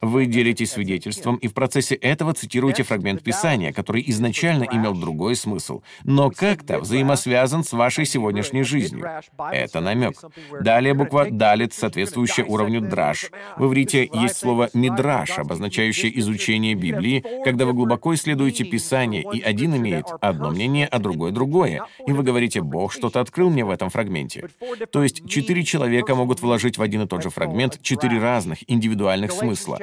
[0.00, 5.82] Вы делитесь свидетельством, и в процессе этого цитируете фрагмент Писания, который изначально имел другой смысл,
[6.04, 9.08] но как-то взаимосвязан с вашей сегодняшней жизнью.
[9.52, 10.16] Это намек.
[10.60, 13.30] Далее буква «далит», соответствующая уровню «драж».
[13.56, 19.76] В иврите есть слово «мидраш», обозначающее изучение Библии, когда вы глубоко исследуете Писание, и один
[19.76, 21.84] имеет одно мнение, а другой— другое.
[22.06, 24.48] И вы говорите «Бог что-то открыл мне в этом фрагменте».
[24.90, 29.32] То есть четыре человека могут вложить в один и тот же фрагмент четыре разных индивидуальных
[29.32, 29.78] смысла.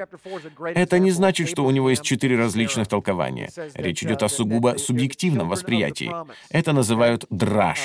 [0.64, 3.50] Это не значит, что у него есть четыре различных толкования.
[3.76, 6.12] Речь идет о сугубо субъективном восприятии.
[6.50, 7.80] Это называют драж.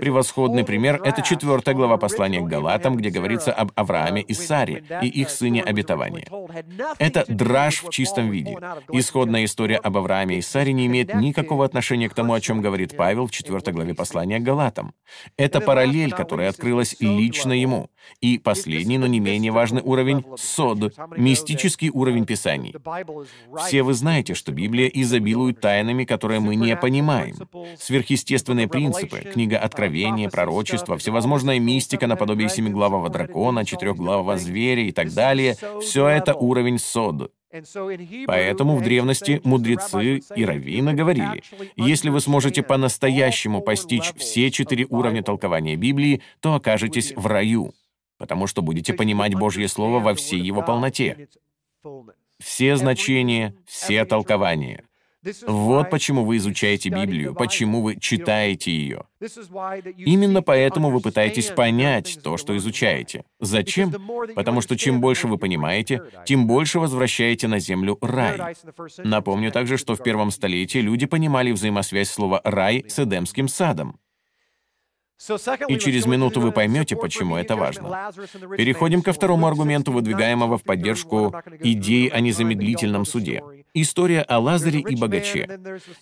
[0.00, 5.06] Превосходный пример— это четвертая глава послания к Галатам, где говорится об Аврааме и Саре и
[5.06, 6.26] их сыне обетования.
[6.98, 8.56] Это драж в чистом виде.
[8.92, 12.96] Исходная история об Аврааме и Саре не имеет никакого отношения к тому, о чем говорит
[12.96, 14.94] Павел в четвертой главе послания к Галатам.
[15.36, 17.90] Это параллель, которая открылась лично ему.
[18.20, 22.74] И последний, но не менее важный уровень— сод, мистический уровень Писаний.
[23.58, 27.36] Все вы знаете, что Библия изобилует тайнами, которые мы не понимаем.
[27.78, 35.56] Сверхъестественные принципы, книга Откровения, пророчества, всевозможная мистика наподобие семиглавого дракона, четырехглавого зверя и так далее—
[35.80, 37.32] все это уровень сод.
[38.26, 41.42] Поэтому в древности мудрецы и раввины говорили,
[41.76, 47.72] если вы сможете по-настоящему постичь все четыре уровня толкования Библии, то окажетесь в раю
[48.20, 51.26] потому что будете понимать Божье Слово во всей его полноте.
[52.38, 54.84] Все значения, все толкования.
[55.46, 59.04] Вот почему вы изучаете Библию, почему вы читаете ее.
[59.98, 63.24] Именно поэтому вы пытаетесь понять то, что изучаете.
[63.38, 63.92] Зачем?
[64.34, 68.56] Потому что чем больше вы понимаете, тем больше возвращаете на землю рай.
[68.98, 73.98] Напомню также, что в первом столетии люди понимали взаимосвязь слова «рай» с Эдемским садом.
[75.68, 78.10] И через минуту вы поймете, почему это важно.
[78.56, 83.42] Переходим ко второму аргументу, выдвигаемого в поддержку идеи о незамедлительном суде.
[83.72, 85.46] История о Лазаре и богаче.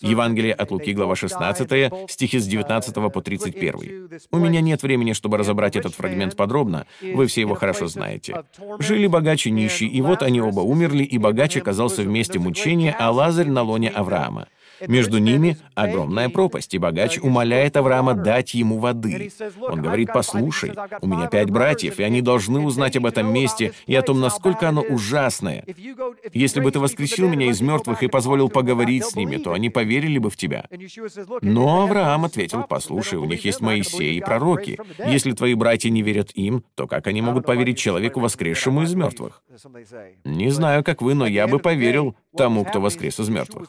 [0.00, 4.08] Евангелие от Луки, глава 16, стихи с 19 по 31.
[4.30, 8.42] У меня нет времени, чтобы разобрать этот фрагмент подробно, вы все его хорошо знаете.
[8.78, 12.96] Жили богач и нищий, и вот они оба умерли, и богач оказался в месте мучения,
[12.98, 14.48] а Лазарь на лоне Авраама.
[14.86, 19.30] Между ними огромная пропасть, и богач умоляет Авраама дать ему воды.
[19.60, 23.94] Он говорит, послушай, у меня пять братьев, и они должны узнать об этом месте и
[23.94, 25.64] о том, насколько оно ужасное.
[26.32, 30.18] Если бы ты воскресил меня из мертвых и позволил поговорить с ними, то они поверили
[30.18, 30.66] бы в тебя.
[31.42, 34.78] Но Авраам ответил, послушай, у них есть Моисей и пророки.
[34.98, 39.42] Если твои братья не верят им, то как они могут поверить человеку, воскресшему из мертвых?
[40.24, 43.68] Не знаю, как вы, но я бы поверил тому, кто воскрес из мертвых.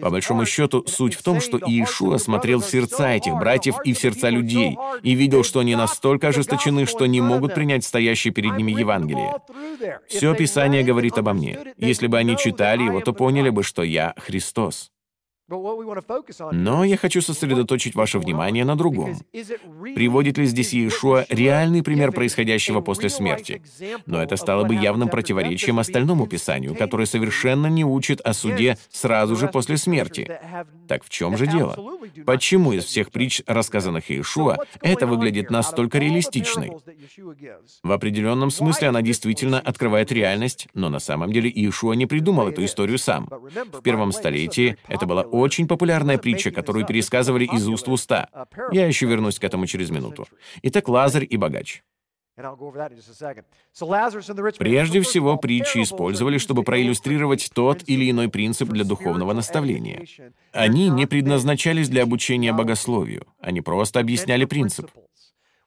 [0.00, 3.98] По большому счету, суть в том, что Иешуа смотрел в сердца этих братьев и в
[3.98, 8.72] сердца людей, и видел, что они настолько ожесточены, что не могут принять стоящее перед ними
[8.72, 9.34] Евангелие.
[10.08, 11.58] Все Писание говорит обо мне.
[11.76, 14.90] Если бы они читали его, то поняли бы, что я Христос.
[15.48, 19.16] Но я хочу сосредоточить ваше внимание на другом.
[19.94, 23.62] Приводит ли здесь Иешуа реальный пример происходящего после смерти?
[24.06, 29.36] Но это стало бы явным противоречием остальному Писанию, которое совершенно не учит о суде сразу
[29.36, 30.40] же после смерти.
[30.88, 31.76] Так в чем же дело?
[32.24, 36.72] Почему из всех притч, рассказанных Иешуа, это выглядит настолько реалистичной?
[37.82, 42.64] В определенном смысле она действительно открывает реальность, но на самом деле Иешуа не придумал эту
[42.64, 43.28] историю сам.
[43.72, 48.28] В первом столетии это была очень популярная притча, которую пересказывали из уст в уста.
[48.72, 50.26] Я еще вернусь к этому через минуту.
[50.62, 51.82] Итак, Лазарь и богач.
[54.58, 60.04] Прежде всего, притчи использовали, чтобы проиллюстрировать тот или иной принцип для духовного наставления.
[60.52, 64.90] Они не предназначались для обучения богословию, они просто объясняли принцип.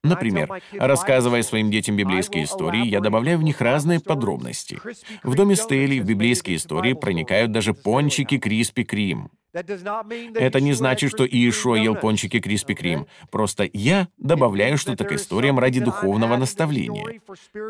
[0.04, 4.80] Например, рассказывая своим детям библейские истории, я добавляю в них разные подробности.
[5.24, 9.30] В доме Стейли в библейские истории проникают даже пончики Криспи Крим.
[9.52, 13.08] Это не значит, что Иешуа ел пончики Криспи Крим.
[13.32, 17.20] Просто я добавляю что-то к историям ради духовного наставления.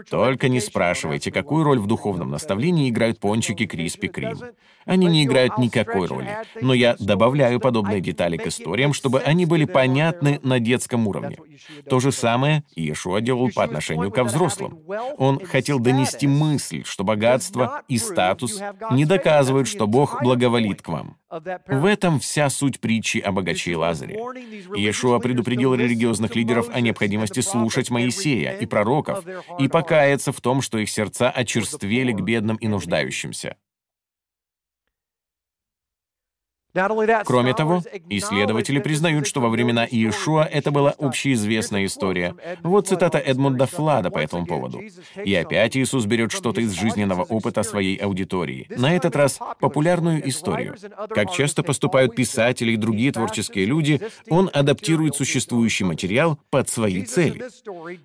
[0.10, 4.38] Только не спрашивайте, какую роль в духовном наставлении играют пончики Криспи Крим.
[4.86, 9.66] Они не играют никакой роли, но я добавляю подобные детали к историям, чтобы они были
[9.66, 11.38] понятны на детском уровне.
[11.90, 14.80] То же самое Иешуа делал по отношению ко взрослым.
[15.18, 18.62] Он хотел донести мысль, что богатство и статус
[18.92, 21.18] не доказывают, что Бог благоволит к вам.
[21.72, 24.16] В этом вся суть притчи о богаче и Лазаре.
[24.76, 29.24] Иешуа предупредил религиозных лидеров о необходимости слушать Моисея и пророков
[29.60, 33.56] и покаяться в том, что их сердца очерствели к бедным и нуждающимся.
[37.26, 42.36] Кроме того, исследователи признают, что во времена Иешуа это была общеизвестная история.
[42.64, 44.82] Вот цитата Эдмунда Флада по этому поводу.
[45.24, 48.68] «И опять Иисус берет что-то из жизненного опыта своей аудитории.
[48.70, 50.76] На этот раз популярную историю.
[51.10, 57.44] Как часто поступают писатели и другие творческие люди, он адаптирует существующий материал под свои цели.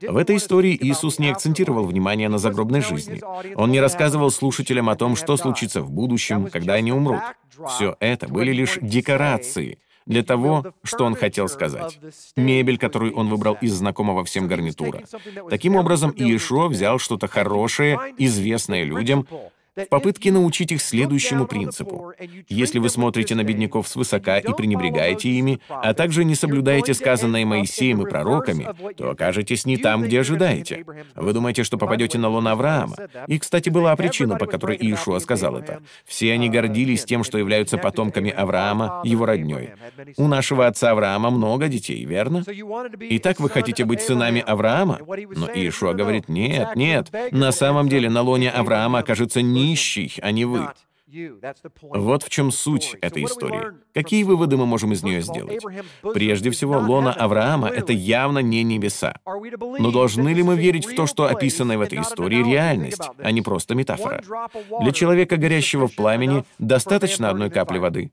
[0.08, 3.20] В этой истории Иисус не акцентировал внимание на загробной жизни.
[3.56, 7.20] Он не рассказывал слушателям о том, что случится в будущем, когда они умрут.
[7.68, 11.98] Все это были лишь декорации для того, что он хотел сказать.
[12.36, 15.02] Мебель, которую он выбрал из знакомого всем гарнитура.
[15.48, 19.26] Таким образом, Иешуа взял что-то хорошее, известное людям,
[19.76, 22.12] в попытке научить их следующему принципу.
[22.48, 28.02] Если вы смотрите на бедняков свысока и пренебрегаете ими, а также не соблюдаете сказанное Моисеем
[28.02, 30.84] и пророками, то окажетесь не там, где ожидаете.
[31.16, 32.96] Вы думаете, что попадете на лон Авраама.
[33.26, 35.82] И, кстати, была причина, по которой Иешуа сказал это.
[36.04, 39.70] Все они гордились тем, что являются потомками Авраама, его роднёй.
[40.16, 42.44] У нашего отца Авраама много детей, верно?
[43.00, 45.00] Итак, вы хотите быть сынами Авраама?
[45.34, 50.30] Но Иешуа говорит, нет, нет, на самом деле на лоне Авраама окажется не нищий, а
[50.30, 50.68] не вы.
[51.82, 53.72] Вот в чем суть этой истории.
[53.92, 55.62] Какие выводы мы можем из нее сделать?
[56.14, 59.20] Прежде всего, лона Авраама— это явно не небеса.
[59.78, 63.42] Но должны ли мы верить в то, что описанное в этой истории— реальность, а не
[63.42, 64.22] просто метафора?
[64.80, 68.10] Для человека, горящего в пламени, достаточно одной капли воды.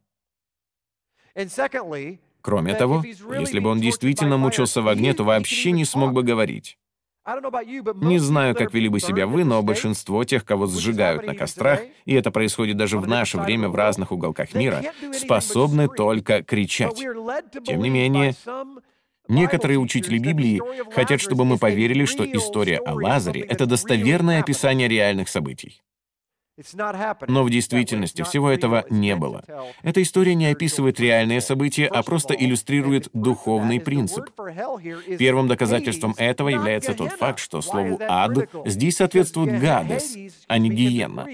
[2.41, 3.03] Кроме того,
[3.39, 6.77] если бы он действительно мучился в огне, то вообще не смог бы говорить.
[7.25, 12.13] Не знаю, как вели бы себя вы, но большинство тех, кого сжигают на кострах, и
[12.13, 16.97] это происходит даже в наше время в разных уголках мира, способны только кричать.
[17.65, 18.33] Тем не менее,
[19.27, 20.59] Некоторые учители Библии
[20.91, 25.81] хотят, чтобы мы поверили, что история о Лазаре— это достоверное описание реальных событий.
[27.27, 29.43] Но в действительности всего этого не было.
[29.83, 34.25] Эта история не описывает реальные события, а просто иллюстрирует духовный принцип.
[35.17, 40.15] Первым доказательством этого является тот факт, что слову «ад» здесь соответствует «гадес»,
[40.47, 41.27] а не «гиенна».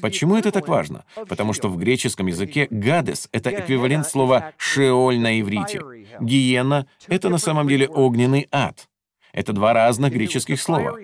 [0.00, 1.04] Почему это так важно?
[1.28, 5.80] Потому что в греческом языке «гадес»— это эквивалент слова «шеоль» на иврите.
[6.20, 8.88] «Гиена»— это на самом деле огненный ад.
[9.32, 10.98] Это два разных греческих слова.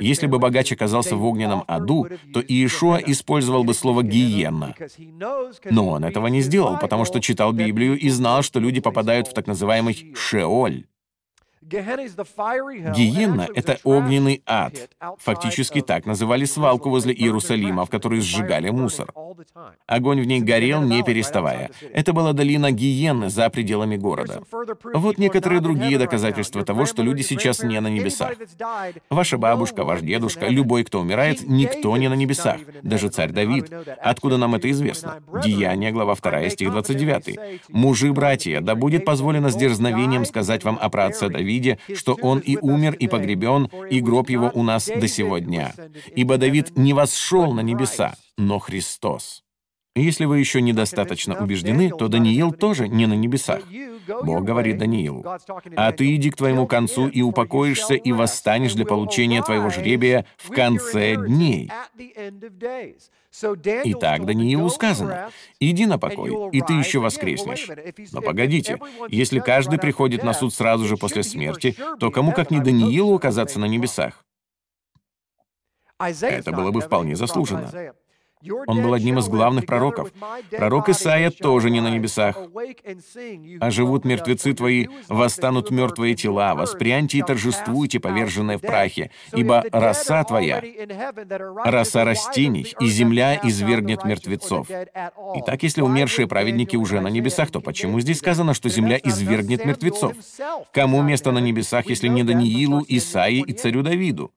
[0.00, 4.74] Если бы богач оказался в огненном аду, то Иешуа использовал бы слово «гиенна».
[5.64, 9.34] Но он этого не сделал, потому что читал Библию и знал, что люди попадают в
[9.34, 10.84] так называемый «шеоль».
[12.94, 14.90] Гиенна— это огненный ад.
[15.18, 19.12] Фактически так называли свалку возле Иерусалима, в которой сжигали мусор.
[19.86, 21.70] Огонь в ней горел, не переставая.
[21.92, 24.42] Это была долина Гиенны за пределами города.
[24.94, 28.32] Вот некоторые другие доказательства того, что люди сейчас не на небесах.
[29.08, 32.60] Ваша бабушка, ваш дедушка, любой, кто умирает, никто не на небесах.
[32.82, 33.72] Даже царь Давид.
[34.02, 35.20] Откуда нам это известно?
[35.42, 37.38] Деяние, глава 2, стих 29.
[37.68, 42.38] «Мужи, братья, да будет позволено с дерзновением сказать вам о праотце Давиде, Давиде, что он
[42.38, 45.74] и умер, и погребен, и гроб его у нас до сего дня.
[46.14, 49.42] Ибо Давид не восшел на небеса, но Христос.
[49.94, 53.60] Если вы еще недостаточно убеждены, то Даниил тоже не на небесах.
[54.06, 55.24] Бог говорит Даниилу,
[55.76, 60.50] «А ты иди к твоему концу и упокоишься, и восстанешь для получения твоего жребия в
[60.50, 61.70] конце дней».
[63.84, 67.68] Итак, Даниилу сказано, «Иди на покой, и ты еще воскреснешь».
[68.12, 68.78] Но погодите,
[69.08, 73.58] если каждый приходит на суд сразу же после смерти, то кому как не Даниилу оказаться
[73.58, 74.24] на небесах?
[75.98, 77.94] Это было бы вполне заслуженно.
[78.66, 80.12] Он был одним из главных пророков.
[80.50, 82.36] Пророк Исаия тоже не на небесах.
[83.60, 90.24] «А живут мертвецы твои, восстанут мертвые тела, воспряньте и торжествуйте, поверженные в прахе, ибо роса
[90.24, 90.62] твоя,
[91.64, 94.68] роса растений, и земля извергнет мертвецов».
[95.36, 100.14] Итак, если умершие праведники уже на небесах, то почему здесь сказано, что земля извергнет мертвецов?
[100.72, 104.32] Кому место на небесах, если не Даниилу, Исаии и царю Давиду?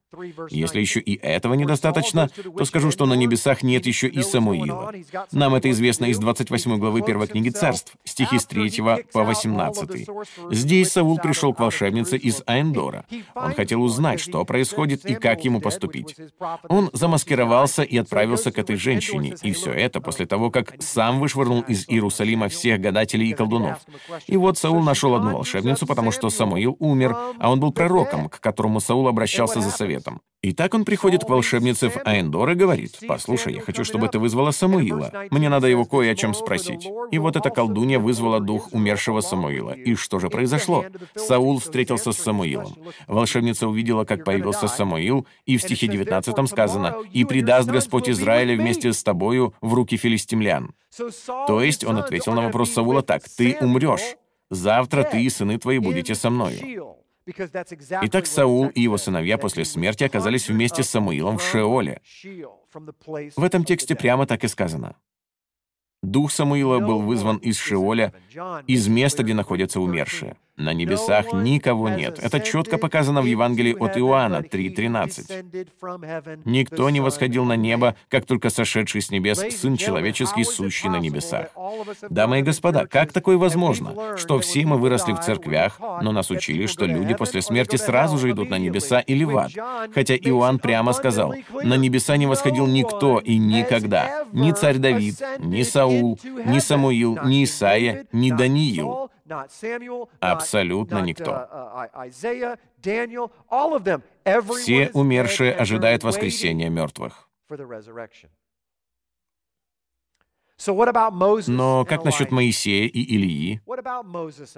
[0.49, 4.91] Если еще и этого недостаточно, то скажу, что на небесах нет еще еще и Самуила.
[5.31, 8.81] Нам это известно из 28 главы первой книги Царств, стихи с 3
[9.13, 10.07] по 18.
[10.51, 13.05] Здесь Саул пришел к волшебнице из Аэндора.
[13.33, 16.15] Он хотел узнать, что происходит и как ему поступить.
[16.67, 21.61] Он замаскировался и отправился к этой женщине, и все это после того, как сам вышвырнул
[21.61, 23.79] из Иерусалима всех гадателей и колдунов.
[24.27, 28.39] И вот Саул нашел одну волшебницу, потому что Самуил умер, а он был пророком, к
[28.41, 30.21] которому Саул обращался за советом.
[30.41, 34.19] И так он приходит к волшебнице в Аэндор и говорит, «Послушай, я хочу, чтобы ты
[34.19, 35.11] вызвала Самуила.
[35.31, 36.87] Мне надо его кое о чем спросить».
[37.11, 39.71] И вот эта колдунья вызвала дух умершего Самуила.
[39.71, 40.85] И что же произошло?
[41.15, 42.75] Саул встретился с Самуилом.
[43.07, 48.93] Волшебница увидела, как появился Самуил, и в стихе 19 сказано, «И предаст Господь Израиля вместе
[48.93, 50.75] с тобою в руки филистимлян».
[51.47, 54.15] То есть он ответил на вопрос Саула так, «Ты умрешь.
[54.51, 56.95] Завтра ты и сыны твои будете со мною».
[57.27, 62.01] Итак, Саул и его сыновья после смерти оказались вместе с Самуилом в Шеоле.
[63.35, 64.95] В этом тексте прямо так и сказано.
[66.03, 68.13] Дух Самуила был вызван из Шеоля,
[68.67, 70.37] из места, где находятся умершие.
[70.57, 72.17] На небесах никого нет.
[72.21, 76.39] Это четко показано в Евангелии от Иоанна 3.13.
[76.45, 81.47] «Никто не восходил на небо, как только сошедший с небес Сын Человеческий, сущий на небесах».
[82.09, 86.67] Дамы и господа, как такое возможно, что все мы выросли в церквях, но нас учили,
[86.67, 89.51] что люди после смерти сразу же идут на небеса или в ад?
[89.93, 91.33] Хотя Иоанн прямо сказал,
[91.63, 97.43] «На небеса не восходил никто и никогда, ни царь Давид, ни Саул, ни Самуил, ни
[97.43, 99.09] Исаия, ни Даниил».
[100.19, 101.31] Абсолютно никто.
[104.61, 107.29] Все умершие ожидают воскресения мертвых.
[110.57, 113.61] Но как насчет Моисея и Илии?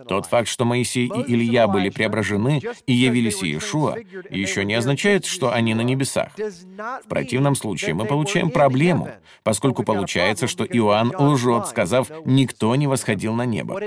[0.08, 3.98] Тот факт, что Моисей и Илья были преображены и явились Иешуа,
[4.30, 6.34] еще не означает, что они на небесах.
[6.38, 9.10] В противном случае мы получаем проблему,
[9.44, 13.80] поскольку получается, что Иоанн лжет, сказав, «никто не восходил на небо».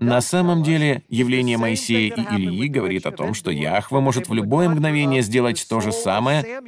[0.00, 4.68] На самом деле, явление Моисея и Ильи говорит о том, что Яхва может в любое
[4.68, 6.62] мгновение сделать то же самое,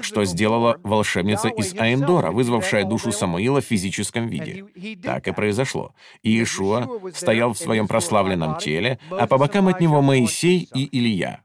[0.00, 4.64] что сделала волшебница из Аэндора, вызвавшая душу Самуила в физическом виде.
[5.02, 5.94] Так и произошло.
[6.22, 11.42] Иешуа стоял в своем прославленном теле, а по бокам от него Моисей и Илья.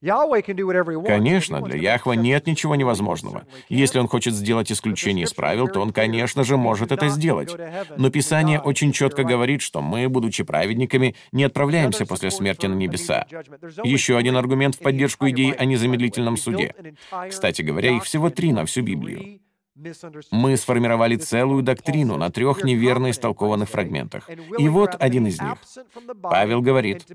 [0.00, 3.44] Конечно, для Яхва нет ничего невозможного.
[3.68, 7.54] Если он хочет сделать исключение из правил, то он, конечно же, может это сделать.
[7.96, 13.26] Но Писание очень четко говорит, что мы, будучи праведниками, не отправляемся после смерти на небеса.
[13.82, 16.74] Еще один аргумент в поддержку идеи о незамедлительном суде.
[17.28, 19.40] Кстати говоря, их всего три на всю Библию.
[20.30, 24.28] Мы сформировали целую доктрину на трех неверно истолкованных фрагментах.
[24.58, 25.56] И вот один из них.
[26.22, 27.06] Павел говорит,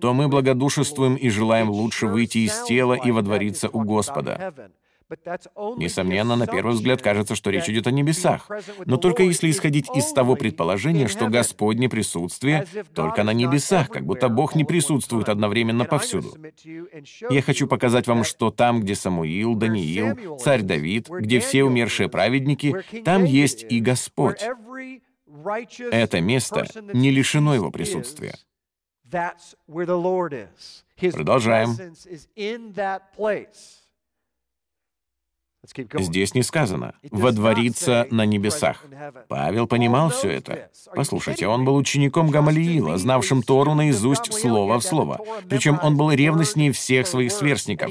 [0.00, 4.54] «То мы благодушествуем и желаем лучше выйти из тела и водвориться у Господа».
[5.76, 8.50] Несомненно, на первый взгляд кажется, что речь идет о небесах,
[8.84, 14.28] но только если исходить из того предположения, что Господне присутствие только на небесах, как будто
[14.28, 16.36] Бог не присутствует одновременно повсюду.
[17.30, 22.74] Я хочу показать вам, что там, где Самуил, Даниил, царь Давид, где все умершие праведники,
[23.04, 24.44] там есть и Господь.
[25.90, 28.34] Это место не лишено его присутствия.
[31.12, 31.70] Продолжаем.
[35.98, 38.84] Здесь не сказано «водвориться на небесах».
[39.28, 40.70] Павел понимал все это.
[40.94, 45.20] Послушайте, он был учеником Гамалиила, знавшим Тору наизусть слово в слово.
[45.48, 47.90] Причем он был ревностнее всех своих сверстников.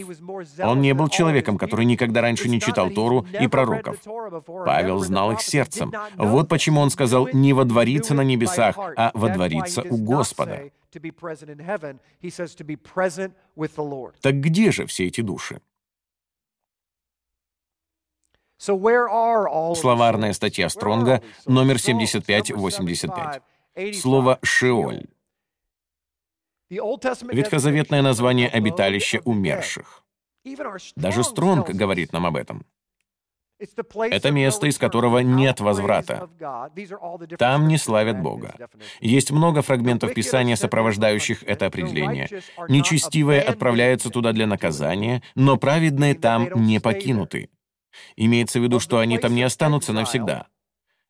[0.60, 3.98] Он не был человеком, который никогда раньше не читал Тору и пророков.
[4.66, 5.94] Павел знал их сердцем.
[6.16, 10.72] Вот почему он сказал не «водвориться на небесах», а «водвориться у Господа».
[14.22, 15.62] Так где же все эти души?
[18.60, 23.42] Словарная статья Стронга, номер 7585.
[23.96, 25.06] Слово «шеоль».
[26.70, 30.04] Ветхозаветное название обиталища умерших.
[30.96, 32.66] Даже Стронг говорит нам об этом.
[33.60, 36.30] Это место, из которого нет возврата.
[37.40, 38.56] Там не славят Бога.
[39.00, 42.30] Есть много фрагментов Писания, сопровождающих это определение.
[42.70, 47.50] Нечестивые отправляются туда для наказания, но праведные там не покинуты.
[48.16, 50.48] Имеется в виду, что они там не останутся навсегда.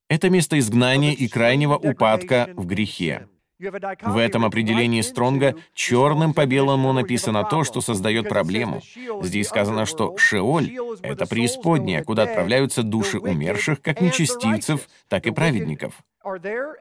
[0.10, 3.28] Это место изгнания и крайнего упадка в грехе.
[3.60, 8.82] В этом определении Стронга черным по белому написано то, что создает проблему.
[9.24, 15.96] Здесь сказано, что Шеоль— это преисподняя, куда отправляются души умерших, как нечестивцев, так и праведников.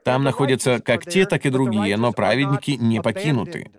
[0.05, 3.71] Там находятся как те, так и другие, но праведники не покинуты.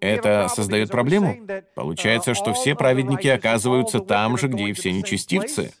[0.00, 1.36] Это создает проблему.
[1.74, 5.72] Получается, что все праведники оказываются там же, где и все нечестивцы.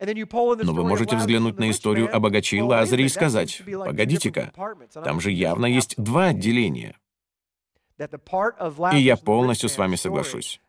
[0.00, 4.52] Но вы можете взглянуть на историю о богаче и Лазаре и сказать, «Погодите-ка,
[5.04, 6.96] там же явно есть два отделения».
[8.92, 10.60] И я полностью с вами соглашусь.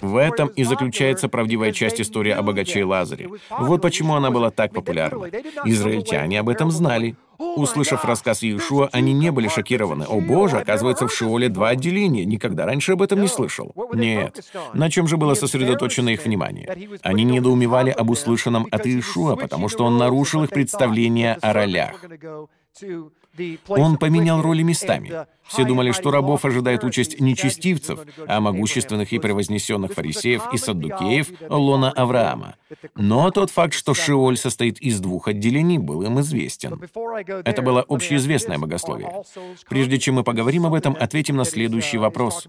[0.00, 3.28] В этом и заключается правдивая часть истории о богаче и Лазаре.
[3.50, 5.26] Вот почему она была так популярна.
[5.64, 7.16] Израильтяне об этом знали.
[7.38, 10.04] Услышав рассказ Иешуа, они не были шокированы.
[10.04, 12.24] «О боже, оказывается, в Шиоле два отделения.
[12.24, 13.74] Никогда раньше об этом не слышал».
[13.92, 14.40] Нет.
[14.72, 16.98] На чем же было сосредоточено их внимание?
[17.02, 22.00] Они недоумевали об услышанном от Иешуа, потому что он нарушил их представление о ролях.
[23.68, 25.26] Он поменял роли местами.
[25.46, 31.90] Все думали, что рабов ожидает участь нечестивцев, а могущественных и превознесенных фарисеев и саддукеев— лона
[31.90, 32.56] Авраама.
[32.96, 36.80] Но тот факт, что Шиоль состоит из двух отделений, был им известен.
[37.44, 39.22] Это было общеизвестное богословие.
[39.68, 42.46] Прежде чем мы поговорим об этом, ответим на следующий вопрос.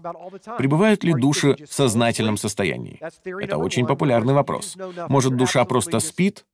[0.56, 3.00] Пребывают ли души в сознательном состоянии?
[3.24, 4.76] Это очень популярный вопрос.
[5.08, 6.44] Может, душа просто спит?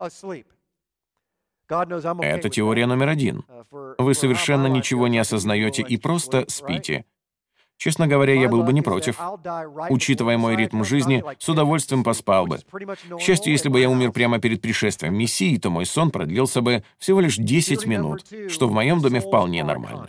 [2.20, 3.44] Это теория номер один.
[3.70, 7.04] Uh, Вы совершенно ничего не осознаете и просто спите.
[7.82, 9.18] Честно говоря, я был бы не против.
[9.90, 12.58] Учитывая мой ритм жизни, с удовольствием поспал бы.
[12.58, 16.84] К счастью, если бы я умер прямо перед пришествием Мессии, то мой сон продлился бы
[16.98, 20.06] всего лишь 10 минут, что в моем доме вполне нормально.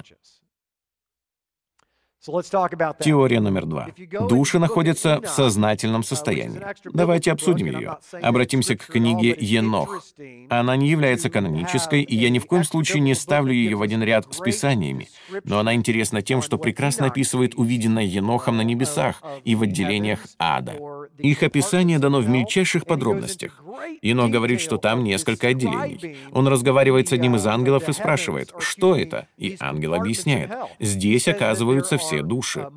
[2.25, 3.89] Теория номер два.
[4.29, 6.61] Души находятся в сознательном состоянии.
[6.85, 7.97] Давайте обсудим ее.
[8.13, 10.05] Обратимся к книге Енох.
[10.49, 14.01] Она не является канонической, и я ни в коем случае не ставлю ее в один
[14.03, 15.09] ряд с Писаниями.
[15.43, 20.75] Но она интересна тем, что прекрасно описывает увиденное Енохом на небесах и в отделениях ада.
[21.17, 23.61] Их описание дано в мельчайших подробностях.
[24.01, 26.15] Енох говорит, что там несколько отделений.
[26.31, 29.27] Он разговаривает с одним из ангелов и спрашивает, что это?
[29.37, 32.67] И ангел объясняет, здесь оказываются все души.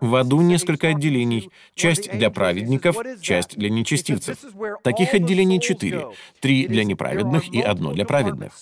[0.00, 1.50] В аду несколько отделений.
[1.74, 4.38] Часть для праведников, часть для нечестивцев.
[4.84, 6.08] Таких отделений четыре.
[6.40, 8.52] Три для неправедных и одно для праведных.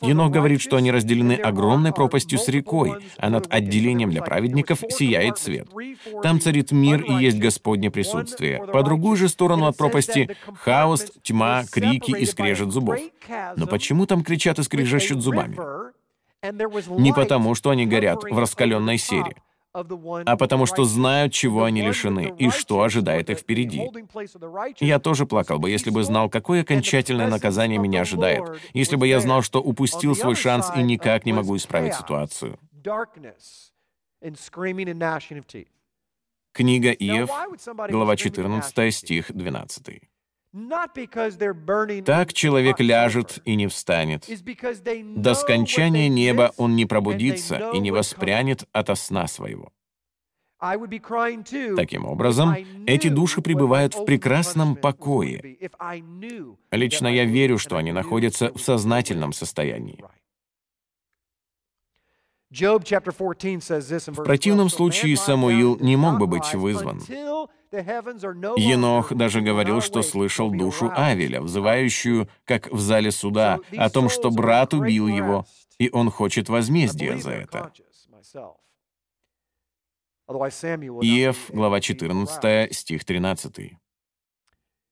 [0.00, 5.38] Енох говорит, что они разделены огромной пропастью с рекой, а над отделением для праведников сияет
[5.38, 5.68] свет.
[6.22, 8.64] Там царит мир и есть Господне присутствие.
[8.72, 13.00] По другую же сторону от пропасти— хаос, тьма, крики и скрежет зубов.
[13.56, 15.58] Но почему там кричат и скрежещут зубами?
[16.98, 19.36] Не потому, что они горят в раскаленной сере,
[19.74, 23.90] а потому что знают, чего они лишены и что ожидает их впереди.
[24.78, 29.20] Я тоже плакал бы, если бы знал, какое окончательное наказание меня ожидает, если бы я
[29.20, 32.58] знал, что упустил свой шанс и никак не могу исправить ситуацию.
[36.52, 37.30] Книга Иов,
[37.88, 40.02] глава 14, стих 12.
[42.04, 44.28] Так человек ляжет и не встанет.
[45.16, 49.72] До скончания неба он не пробудится и не воспрянет ото сна своего.
[51.76, 52.54] Таким образом,
[52.86, 55.58] эти души пребывают в прекрасном покое.
[56.70, 60.02] Лично я верю, что они находятся в сознательном состоянии.
[62.54, 67.00] В противном случае Самуил не мог бы быть вызван.
[68.56, 74.30] Енох даже говорил, что слышал душу Авеля, взывающую, как в зале суда, о том, что
[74.30, 75.46] брат убил его,
[75.78, 77.72] и он хочет возмездия за это.
[80.28, 83.76] Иев, глава 14, стих 13.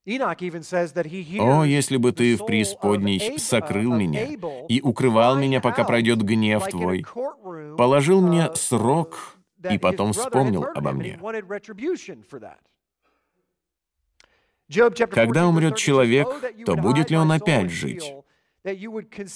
[0.05, 4.27] «О, если бы ты в преисподней сокрыл меня
[4.67, 7.05] и укрывал меня, пока пройдет гнев твой,
[7.77, 9.37] положил мне uh, срок
[9.69, 11.19] и потом вспомнил обо мне».
[15.11, 16.27] Когда умрет человек,
[16.65, 18.13] то будет ли он опять жить?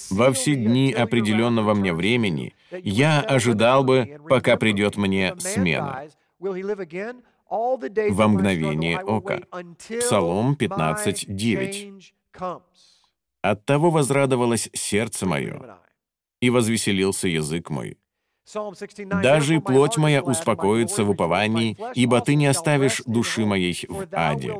[0.09, 6.07] Во все дни определенного мне времени я ожидал бы, пока придет мне смена.
[7.49, 9.41] Во мгновение ока.
[9.99, 12.03] Псалом 15.9.
[13.41, 15.77] «Оттого возрадовалось сердце мое,
[16.41, 17.97] и возвеселился язык мой.
[19.21, 24.53] Даже плоть моя успокоится в уповании, ибо ты не оставишь души моей в аде.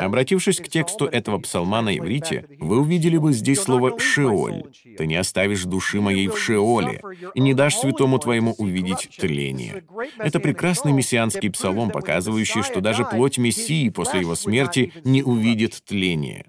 [0.00, 4.64] Обратившись к тексту этого псалма на иврите, вы увидели бы здесь слово «шеоль».
[4.98, 7.02] Ты не оставишь души моей в шеоле
[7.34, 9.84] и не дашь святому твоему увидеть тление.
[10.18, 16.46] Это прекрасный мессианский псалом, показывающий, что даже плоть Мессии после его смерти не увидит тления.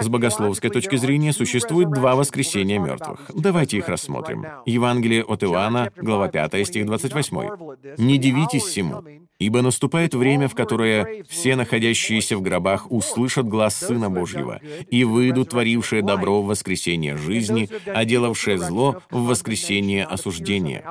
[0.00, 3.30] С богословской точки зрения существует два воскресения мертвых.
[3.32, 4.44] Давайте их рассмотрим.
[4.66, 7.96] Евангелие от Иоанна, глава 5, стих 28.
[7.98, 9.02] «Не дивитесь всему,
[9.44, 15.50] ибо наступает время, в которое все находящиеся в гробах услышат глаз Сына Божьего, и выйдут
[15.50, 20.84] творившие добро в воскресение жизни, а делавшие зло в воскресение осуждения».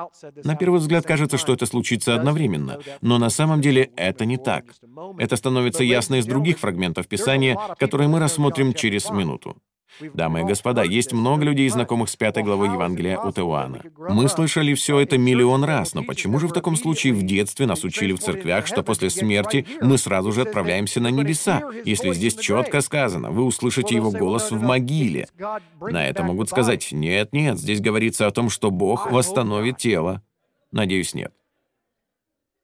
[0.44, 4.64] На первый взгляд кажется, что это случится одновременно, но на самом деле это не так.
[5.18, 9.56] Это становится ясно из других фрагментов Писания, которые мы рассмотрим через минуту.
[10.00, 13.82] Дамы и господа, есть много людей, знакомых с пятой главой Евангелия от Иоанна.
[13.96, 17.84] Мы слышали все это миллион раз, но почему же в таком случае в детстве нас
[17.84, 22.80] учили в церквях, что после смерти мы сразу же отправляемся на небеса, если здесь четко
[22.80, 25.28] сказано, вы услышите его голос в могиле?
[25.80, 30.22] На это могут сказать, нет-нет, здесь говорится о том, что Бог восстановит тело.
[30.72, 31.32] Надеюсь, нет.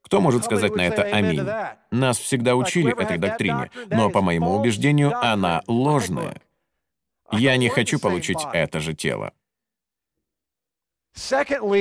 [0.02, 1.46] Кто может сказать на это «Аминь»?
[1.92, 6.40] Нас всегда учили этой доктрине, но, по моему убеждению, она ложная.
[7.32, 9.32] Я не хочу получить это же тело.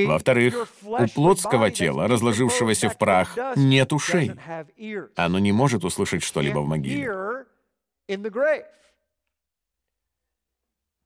[0.08, 4.32] Во-вторых, у плотского тела, разложившегося в прах, нет ушей.
[5.16, 7.46] Оно не может услышать что-либо в могиле.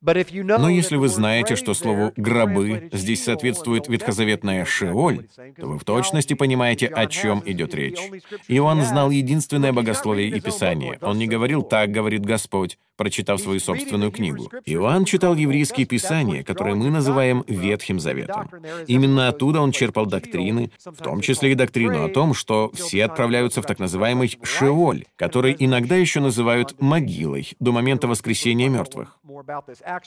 [0.04, 5.28] Но если вы знаете, что слову «гробы» здесь соответствует ветхозаветная «шеоль»,
[5.58, 8.00] то вы в точности понимаете, о чем идет речь.
[8.48, 10.98] Иоанн знал единственное богословие и Писание.
[11.02, 14.52] Он не говорил «так говорит Господь», прочитав свою собственную книгу.
[14.66, 18.50] Иоанн читал еврейские писания, которые мы называем Ветхим Заветом.
[18.88, 23.62] Именно оттуда он черпал доктрины, в том числе и доктрину о том, что все отправляются
[23.62, 29.18] в так называемый Шеоль, который иногда еще называют могилой до момента воскресения мертвых.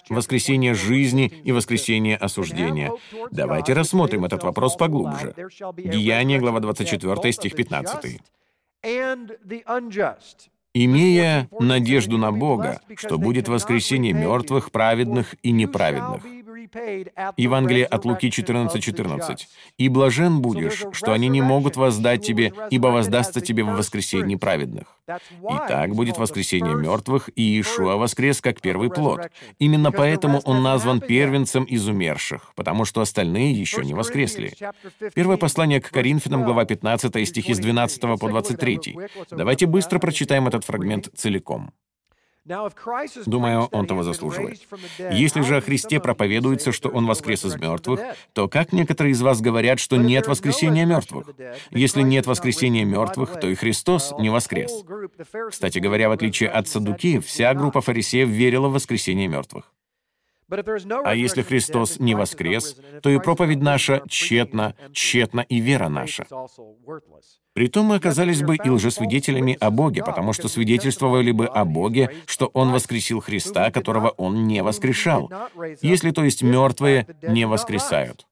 [0.08, 2.92] Воскресение жизни и воскресение осуждения.
[3.30, 5.34] Давайте рассмотрим этот вопрос поглубже.
[5.76, 8.20] Деяние, глава 24, стих 15
[10.84, 16.22] имея надежду на Бога, что будет воскресение мертвых, праведных и неправедных.
[17.36, 18.80] Евангелие от Луки 14:14.
[18.80, 19.48] 14.
[19.78, 24.98] «И блажен будешь, что они не могут воздать тебе, ибо воздастся тебе в воскресении праведных».
[25.08, 29.30] И так будет воскресение мертвых, и Иешуа воскрес как первый плод.
[29.58, 34.54] Именно поэтому он назван первенцем из умерших, потому что остальные еще не воскресли.
[35.14, 38.96] Первое послание к Коринфянам, глава 15, стихи с 12 по 23.
[39.30, 41.72] Давайте быстро прочитаем этот фрагмент целиком.
[43.26, 44.60] Думаю, он того заслуживает.
[44.98, 48.00] Если же о Христе проповедуется, что Он воскрес из мертвых,
[48.32, 51.28] то как некоторые из вас говорят, что нет воскресения мертвых?
[51.70, 54.84] Если нет воскресения мертвых, то и Христос не воскрес.
[55.50, 59.72] Кстати говоря, в отличие от Садукиев, вся группа фарисеев верила в воскресение мертвых.
[60.48, 66.26] А если Христос не воскрес, то и проповедь наша тщетна, тщетна и вера наша.
[67.56, 72.50] Притом мы оказались бы и лжесвидетелями о Боге, потому что свидетельствовали бы о Боге, что
[72.52, 75.32] Он воскресил Христа, которого Он не воскрешал,
[75.80, 78.26] если, то есть, мертвые не воскресают.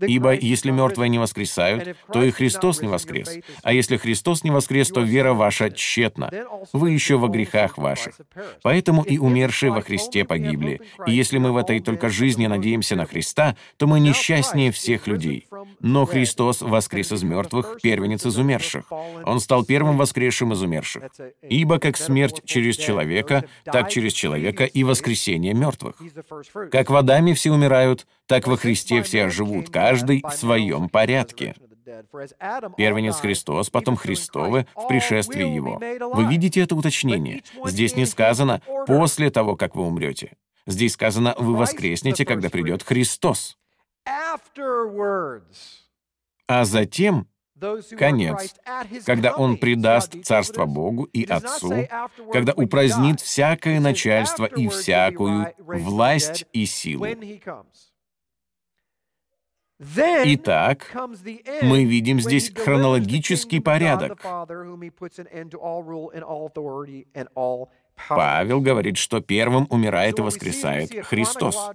[0.00, 3.38] Ибо если мертвые не воскресают, то и Христос не воскрес.
[3.62, 6.30] А если Христос не воскрес, то вера ваша тщетна.
[6.72, 8.20] Вы еще во грехах ваших.
[8.62, 10.80] Поэтому и умершие во Христе погибли.
[11.06, 15.46] И если мы в этой только жизни надеемся на Христа, то мы несчастнее всех людей.
[15.80, 18.84] Но Христос воскрес из мертвых, первенец из умерших.
[19.24, 21.04] Он стал первым воскресшим из умерших.
[21.42, 25.96] Ибо как смерть через человека, так через человека и воскресение мертвых.
[26.70, 31.56] Как водами все умирают, так во Христе все живут, каждый в своем порядке.
[32.76, 35.80] Первенец Христос, потом Христовы в пришествии Его.
[36.14, 37.42] Вы видите это уточнение?
[37.64, 40.36] Здесь не сказано «после того, как вы умрете».
[40.64, 43.58] Здесь сказано «вы воскреснете, когда придет Христос».
[46.46, 47.26] А затем
[47.98, 48.54] конец,
[49.04, 51.88] когда Он предаст Царство Богу и Отцу,
[52.32, 57.06] когда упразднит всякое начальство и всякую власть и силу.
[59.80, 60.94] Итак,
[61.62, 64.20] мы видим здесь хронологический порядок.
[68.08, 71.70] Павел говорит, что первым умирает и воскресает Христос.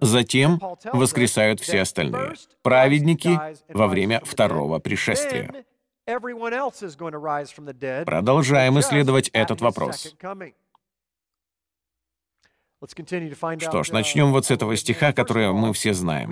[0.00, 0.60] Затем
[0.92, 2.34] воскресают все остальные.
[2.62, 5.64] Праведники во время второго пришествия.
[8.04, 10.14] Продолжаем исследовать этот вопрос.
[13.58, 16.30] Что ж, начнем вот с этого стиха, который мы все знаем.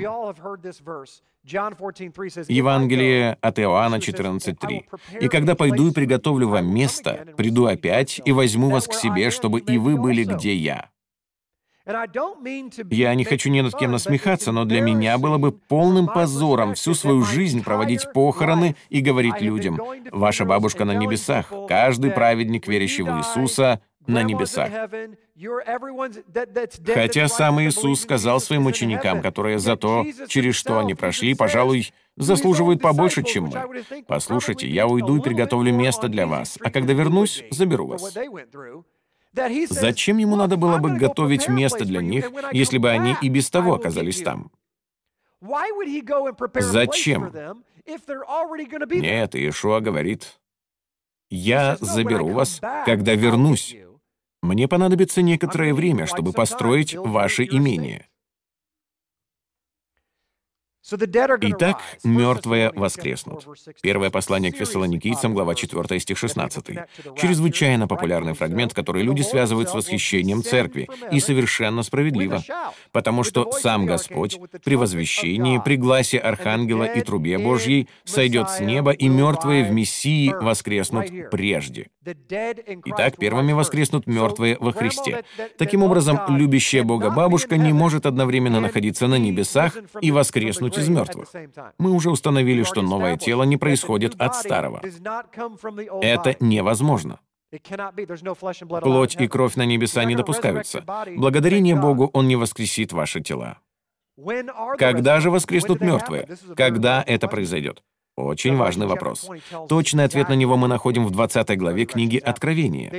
[2.49, 4.85] Евангелие от Иоанна 14.3.
[5.21, 9.61] «И когда пойду и приготовлю вам место, приду опять и возьму вас к себе, чтобы
[9.61, 10.91] и вы были, где я».
[12.91, 16.95] Я не хочу ни над кем насмехаться, но для меня было бы полным позором всю
[16.95, 19.81] свою жизнь проводить похороны и говорить людям,
[20.13, 23.81] «Ваша бабушка на небесах, каждый праведник, верящий в Иисуса,
[24.13, 24.71] на небесах».
[26.95, 32.83] Хотя сам Иисус сказал своим ученикам, которые за то, через что они прошли, пожалуй, заслуживают
[32.83, 33.85] побольше, чем мы.
[34.07, 38.17] Послушайте, я уйду и приготовлю место для вас, а когда вернусь, заберу вас.
[39.69, 43.75] Зачем ему надо было бы готовить место для них, если бы они и без того
[43.75, 44.51] оказались там?
[46.59, 47.33] Зачем?
[48.91, 50.39] Нет, Иешуа говорит,
[51.31, 53.77] «Я заберу вас, когда вернусь.
[54.43, 58.07] Мне понадобится некоторое время, чтобы построить ваше имение.
[60.93, 63.47] Итак, мертвые воскреснут.
[63.83, 66.65] Первое послание к фессалоникийцам, глава 4, стих 16.
[67.17, 72.43] Чрезвычайно популярный фрагмент, который люди связывают с восхищением церкви, и совершенно справедливо,
[72.93, 78.93] потому что сам Господь при возвещении, при гласе Архангела и трубе Божьей сойдет с неба,
[78.93, 81.89] и мертвые в Мессии воскреснут прежде.
[82.03, 85.23] Итак, первыми воскреснут мертвые во Христе.
[85.59, 91.29] Таким образом, любящая Бога бабушка не может одновременно находиться на небесах и воскреснуть из мертвых.
[91.79, 94.81] Мы уже установили, что новое тело не происходит от старого.
[96.01, 97.21] Это невозможно.
[98.83, 100.85] Плоть и кровь на небеса не допускаются.
[101.17, 103.59] Благодарение Богу Он не воскресит ваши тела.
[104.79, 106.29] Когда же воскреснут мертвые?
[106.57, 107.83] Когда это произойдет?
[108.25, 109.29] Очень важный вопрос.
[109.69, 112.91] Точный ответ на него мы находим в 20 главе книги Откровения.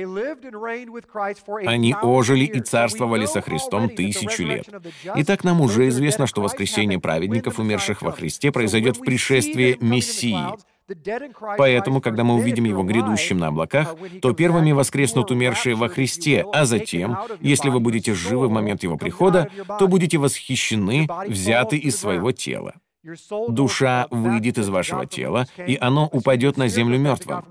[1.66, 4.66] Они ожили и царствовали со Христом тысячу лет.
[5.16, 10.72] Итак, нам уже известно, что воскресение праведников, умерших во Христе, произойдет в пришествии Мессии.
[11.56, 16.64] Поэтому, когда мы увидим его грядущим на облаках, то первыми воскреснут умершие во Христе, а
[16.64, 19.48] затем, если вы будете живы в момент его прихода,
[19.78, 22.74] то будете восхищены, взяты из своего тела.
[23.48, 27.44] Душа выйдет из вашего тела, и оно упадет на землю мертвым.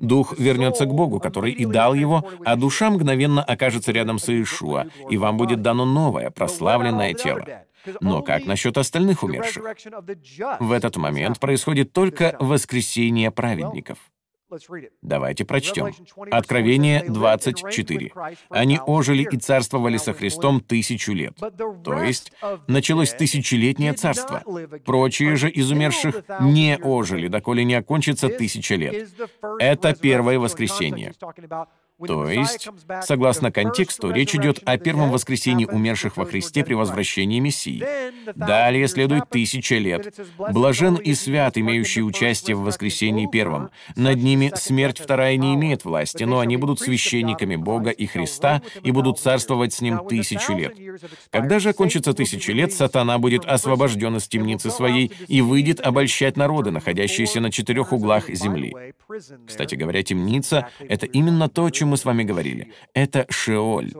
[0.00, 4.86] Дух вернется к Богу, который и дал его, а душа мгновенно окажется рядом с Иешуа,
[5.10, 7.44] и вам будет дано новое, прославленное тело.
[8.00, 9.64] Но как насчет остальных умерших?
[10.60, 13.98] В этот момент происходит только воскресение праведников.
[15.02, 15.92] Давайте прочтем.
[16.30, 18.12] Откровение 24.
[18.50, 21.36] Они ожили и царствовали со Христом тысячу лет.
[21.84, 22.32] То есть
[22.66, 24.42] началось тысячелетнее царство.
[24.84, 29.08] Прочие же из умерших не ожили, доколе не окончится тысяча лет.
[29.58, 31.12] Это первое воскресенье.
[32.04, 32.68] То есть,
[33.02, 37.82] согласно контексту, речь идет о первом воскресении умерших во Христе при возвращении Мессии.
[38.34, 40.14] Далее следует тысяча лет.
[40.36, 43.70] Блажен и свят, имеющий участие в воскресении первом.
[43.94, 48.90] Над ними смерть вторая не имеет власти, но они будут священниками Бога и Христа и
[48.90, 50.74] будут царствовать с ним тысячу лет.
[51.30, 56.70] Когда же окончится тысяча лет, сатана будет освобожден из темницы своей и выйдет обольщать народы,
[56.70, 58.74] находящиеся на четырех углах земли.
[59.46, 62.72] Кстати говоря, темница— это именно то, чем чем мы с вами говорили.
[62.94, 63.92] Это Шеоль.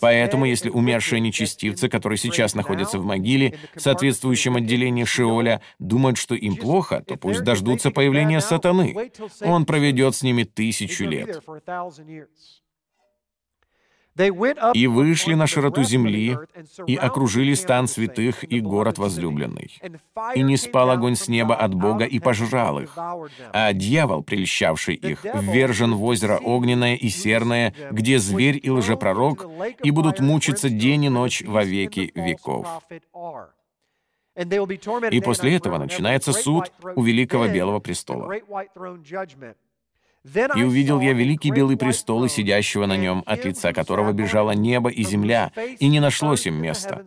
[0.00, 6.34] Поэтому, если умершие нечестивцы, которые сейчас находятся в могиле, в соответствующем отделении Шеоля, думают, что
[6.34, 9.12] им плохо, то пусть дождутся появления сатаны.
[9.40, 11.42] Он проведет с ними тысячу лет
[14.74, 16.36] и вышли на широту земли,
[16.86, 19.80] и окружили стан святых и город возлюбленный.
[20.34, 22.96] И не спал огонь с неба от Бога и пожрал их.
[23.52, 29.46] А дьявол, прельщавший их, ввержен в озеро огненное и серное, где зверь и лжепророк,
[29.82, 32.66] и будут мучиться день и ночь во веки веков.
[35.10, 38.32] И после этого начинается суд у Великого Белого Престола.
[40.54, 44.88] И увидел я великий белый престол и сидящего на нем, от лица которого бежало небо
[44.88, 47.04] и земля, и не нашлось им места.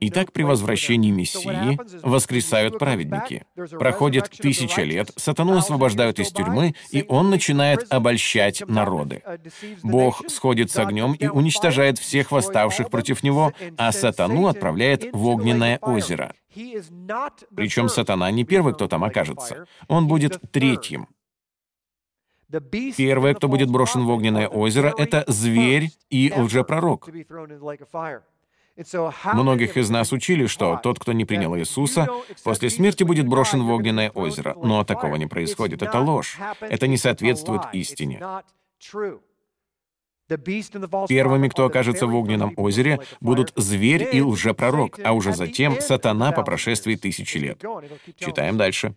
[0.00, 3.44] Итак, при возвращении Мессии воскресают праведники.
[3.78, 9.22] Проходит тысяча лет, сатану освобождают из тюрьмы, и он начинает обольщать народы.
[9.82, 15.78] Бог сходит с огнем и уничтожает всех восставших против него, а сатану отправляет в огненное
[15.80, 16.34] озеро.
[17.56, 19.66] Причем сатана не первый, кто там окажется.
[19.88, 21.08] Он будет третьим.
[22.96, 27.08] Первое, кто будет брошен в огненное озеро, это зверь и лжепророк.
[29.34, 32.08] Многих из нас учили, что тот, кто не принял Иисуса,
[32.42, 34.56] после смерти будет брошен в огненное озеро.
[34.62, 35.82] Но такого не происходит.
[35.82, 36.38] Это ложь.
[36.60, 38.20] Это не соответствует истине.
[41.08, 46.42] Первыми, кто окажется в огненном озере, будут зверь и лжепророк, а уже затем сатана по
[46.42, 47.62] прошествии тысячи лет.
[48.16, 48.94] Читаем дальше.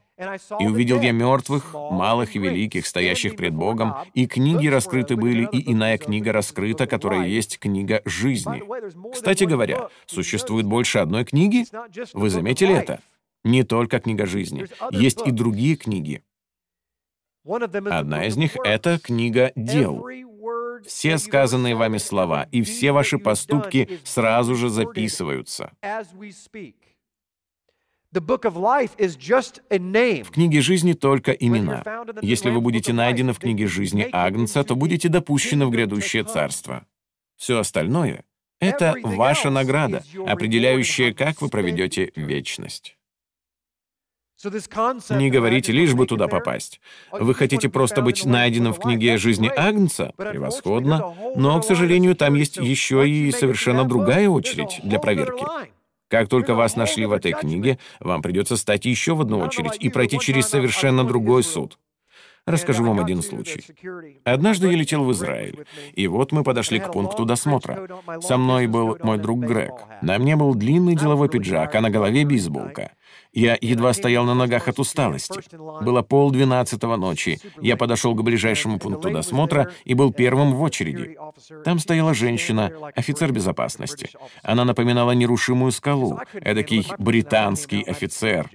[0.59, 5.71] И увидел я мертвых, малых и великих, стоящих пред Богом, и книги раскрыты были, и
[5.71, 8.63] иная книга раскрыта, которая есть книга жизни.
[9.11, 11.65] Кстати говоря, существует больше одной книги?
[12.13, 13.01] Вы заметили это?
[13.43, 14.65] Не только книга жизни.
[14.91, 16.23] Есть и другие книги.
[17.45, 20.03] Одна из них— это книга дел.
[20.85, 25.71] Все сказанные вами слова и все ваши поступки сразу же записываются.
[30.23, 31.83] В книге жизни только имена.
[32.21, 36.85] Если вы будете найдены в книге жизни Агнца, то будете допущены в грядущее царство.
[37.35, 38.23] Все остальное—
[38.59, 42.94] это ваша награда, определяющая, как вы проведете вечность.
[45.09, 46.79] Не говорите, лишь бы туда попасть.
[47.11, 50.13] Вы хотите просто быть найденным в книге жизни Агнца?
[50.17, 51.15] Превосходно.
[51.35, 55.45] Но, к сожалению, там есть еще и совершенно другая очередь для проверки.
[56.07, 59.89] Как только вас нашли в этой книге, вам придется стать еще в одну очередь и
[59.89, 61.77] пройти через совершенно другой суд.
[62.45, 63.65] Расскажу вам один случай.
[64.23, 67.87] Однажды я летел в Израиль, и вот мы подошли к пункту досмотра.
[68.21, 69.73] Со мной был мой друг Грег.
[70.03, 72.91] На мне был длинный деловой пиджак, а на голове бейсболка.
[73.35, 75.41] Я едва стоял на ногах от усталости.
[75.83, 77.39] Было полдвенадцатого ночи.
[77.61, 81.17] Я подошел к ближайшему пункту досмотра и был первым в очереди.
[81.65, 84.09] Там стояла женщина, офицер безопасности.
[84.41, 88.49] Она напоминала нерушимую скалу, эдакий британский офицер.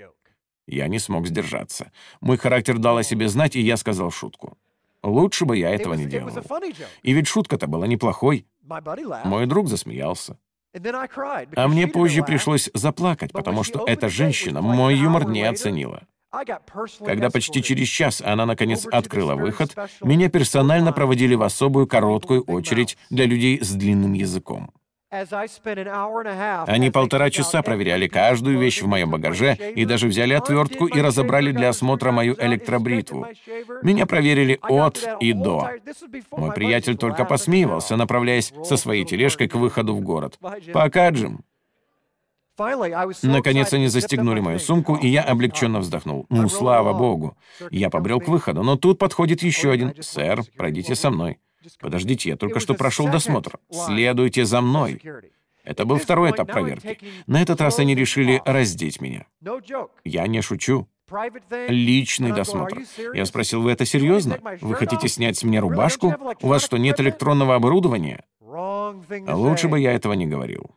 [0.67, 1.93] Я не смог сдержаться.
[2.23, 4.57] Мой характер дал о себе знать, и я сказал шутку.
[5.03, 6.31] Лучше бы я этого не делал.
[7.03, 8.47] И ведь шутка-то была неплохой.
[9.25, 10.39] Мой друг засмеялся.
[11.57, 16.03] А мне позже пришлось заплакать, потому что эта женщина мой юмор не оценила.
[17.05, 22.97] Когда почти через час она, наконец, открыла выход, меня персонально проводили в особую короткую очередь
[23.11, 24.71] для людей с длинным языком.
[26.67, 31.51] Они полтора часа проверяли каждую вещь в моем багаже и даже взяли отвертку и разобрали
[31.51, 33.27] для осмотра мою электробритву.
[33.83, 35.69] Меня проверили от и до.
[36.31, 40.39] Мой приятель только посмеивался, направляясь со своей тележкой к выходу в город.
[40.73, 41.41] «Пока, Джим».
[43.23, 46.27] Наконец они застегнули мою сумку, и я облегченно вздохнул.
[46.29, 47.37] Ну, слава богу.
[47.71, 49.95] Я побрел к выходу, но тут подходит еще один.
[50.01, 51.39] «Сэр, пройдите со мной».
[51.79, 53.59] Подождите, я только что прошел досмотр.
[53.71, 55.01] Следуйте за мной.
[55.65, 56.99] Это был второй этап проверки.
[57.27, 59.27] На этот раз они решили раздеть меня.
[60.05, 60.89] Я не шучу.
[61.69, 62.83] Личный досмотр.
[63.13, 64.39] Я спросил, вы это серьезно?
[64.61, 66.15] Вы хотите снять с меня рубашку?
[66.41, 68.25] У вас что, нет электронного оборудования?
[68.41, 70.71] Лучше бы я этого не говорил.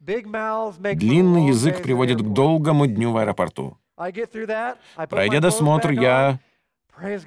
[0.00, 3.78] Длинный язык приводит к долгому дню в аэропорту.
[3.96, 6.40] Пройдя досмотр, я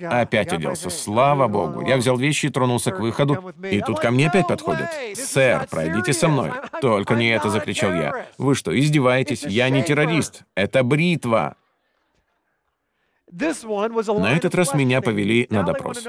[0.09, 0.89] Опять оделся.
[0.89, 1.82] Слава богу.
[1.86, 3.53] Я взял вещи и тронулся к выходу.
[3.70, 4.89] И тут ко мне опять подходят.
[5.15, 6.51] «Сэр, пройдите со мной».
[6.82, 8.26] «Только не это!»— закричал я.
[8.38, 9.43] «Вы что, издеваетесь?
[9.43, 10.43] Я не террорист.
[10.55, 11.55] Это бритва!»
[13.30, 16.01] На этот раз меня повели на допрос.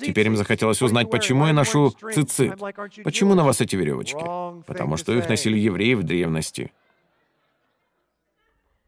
[0.00, 2.54] Теперь им захотелось узнать, почему я ношу цицит.
[3.02, 4.24] Почему на вас эти веревочки?
[4.66, 6.72] Потому что их носили евреи в древности.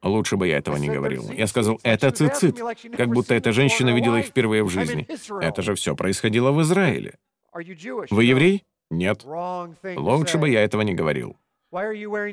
[0.02, 1.30] Лучше бы я этого не говорил.
[1.30, 2.58] Я сказал, это цицит,
[2.96, 5.06] как будто эта женщина видела их впервые в жизни.
[5.42, 7.16] Это же все происходило в Израиле.
[7.52, 8.64] Вы еврей?
[8.90, 9.24] Нет.
[9.24, 11.36] Лучше бы я этого не говорил.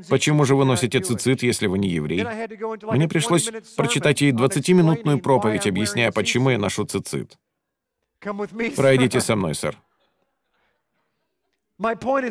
[0.10, 2.26] Почему же вы носите цицит, если вы не еврей?
[2.84, 7.38] Мне пришлось прочитать ей 20-минутную проповедь, объясняя, почему я ношу цицит.
[8.76, 9.78] Пройдите со мной, сэр.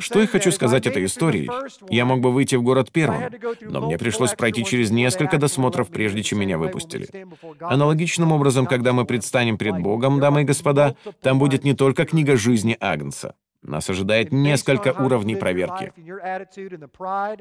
[0.00, 1.48] Что я хочу сказать этой историей?
[1.88, 3.22] Я мог бы выйти в город первым,
[3.60, 7.08] но мне пришлось пройти через несколько досмотров, прежде чем меня выпустили.
[7.60, 12.36] Аналогичным образом, когда мы предстанем пред Богом, дамы и господа, там будет не только книга
[12.36, 13.34] жизни Агнца.
[13.62, 15.92] Нас ожидает несколько уровней проверки.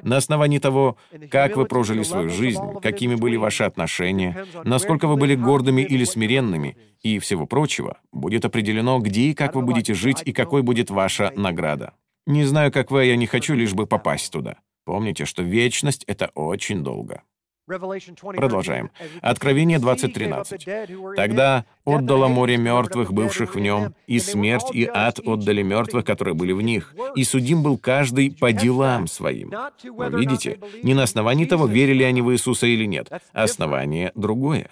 [0.03, 0.97] На основании того,
[1.29, 6.77] как вы прожили свою жизнь, какими были ваши отношения, насколько вы были гордыми или смиренными,
[7.01, 11.31] и всего прочего, будет определено, где и как вы будете жить и какой будет ваша
[11.35, 11.93] награда.
[12.25, 14.57] Не знаю, как вы, я не хочу лишь бы попасть туда.
[14.85, 17.21] Помните, что вечность— это очень долго.
[17.65, 18.91] Продолжаем.
[19.21, 21.15] Откровение 20.13.
[21.15, 26.51] «Тогда отдало море мертвых, бывших в нем, и смерть, и ад отдали мертвых, которые были
[26.51, 29.51] в них, и судим был каждый по делам своим».
[29.83, 33.09] Вы видите, не на основании того, верили они в Иисуса или нет.
[33.33, 34.69] Основание другое.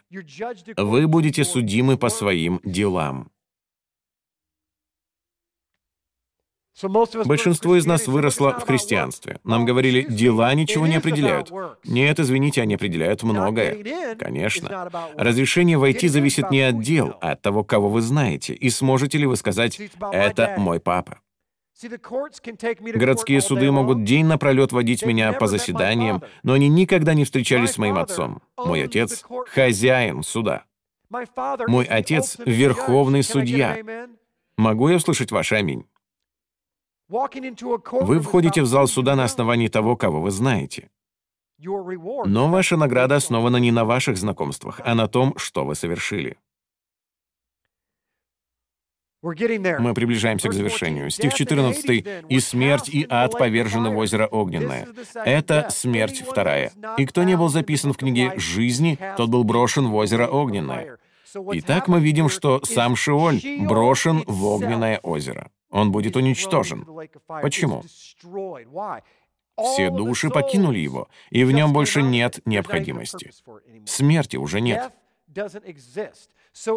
[0.77, 3.32] Вы будете судимы по своим делам.
[7.25, 9.39] Большинство из нас выросло в христианстве.
[9.43, 11.51] Нам говорили, дела ничего не определяют.
[11.83, 14.15] Нет, извините, они определяют многое.
[14.15, 14.89] Конечно.
[15.15, 19.25] Разрешение войти зависит не от дел, а от того, кого вы знаете, и сможете ли
[19.25, 19.79] вы сказать
[20.11, 21.19] «это мой папа».
[22.79, 27.77] Городские суды могут день напролет водить меня по заседаниям, но они никогда не встречались с
[27.77, 28.41] моим отцом.
[28.57, 30.65] Мой отец— хозяин суда.
[31.67, 33.77] Мой отец— верховный судья.
[34.57, 35.85] Могу я услышать ваше аминь?
[38.01, 40.89] Вы входите в зал суда на основании того, кого вы знаете.
[41.59, 46.37] Но ваша награда основана не на ваших знакомствах, а на том, что вы совершили.
[49.23, 51.09] Мы приближаемся к завершению.
[51.09, 52.05] Стих 14.
[52.27, 54.87] «И смерть, и ад повержены в озеро огненное».
[55.13, 56.73] Это смерть вторая.
[56.97, 60.97] «И кто не был записан в книге жизни, тот был брошен в озеро огненное».
[61.35, 65.49] Итак, мы видим, что сам Шиоль брошен в огненное озеро.
[65.73, 66.85] Он будет уничтожен.
[67.41, 67.83] Почему?
[69.57, 73.31] Все души покинули его, и в нем больше нет необходимости.
[73.85, 74.91] Смерти уже нет.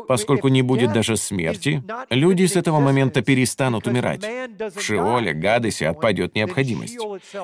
[0.09, 4.25] Поскольку не будет даже смерти, люди с этого момента перестанут умирать.
[4.75, 6.95] В Шиоле, Гадесе отпадет необходимость.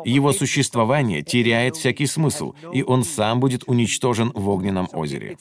[0.07, 5.37] Его существование теряет всякий смысл, и он сам будет уничтожен в огненном озере.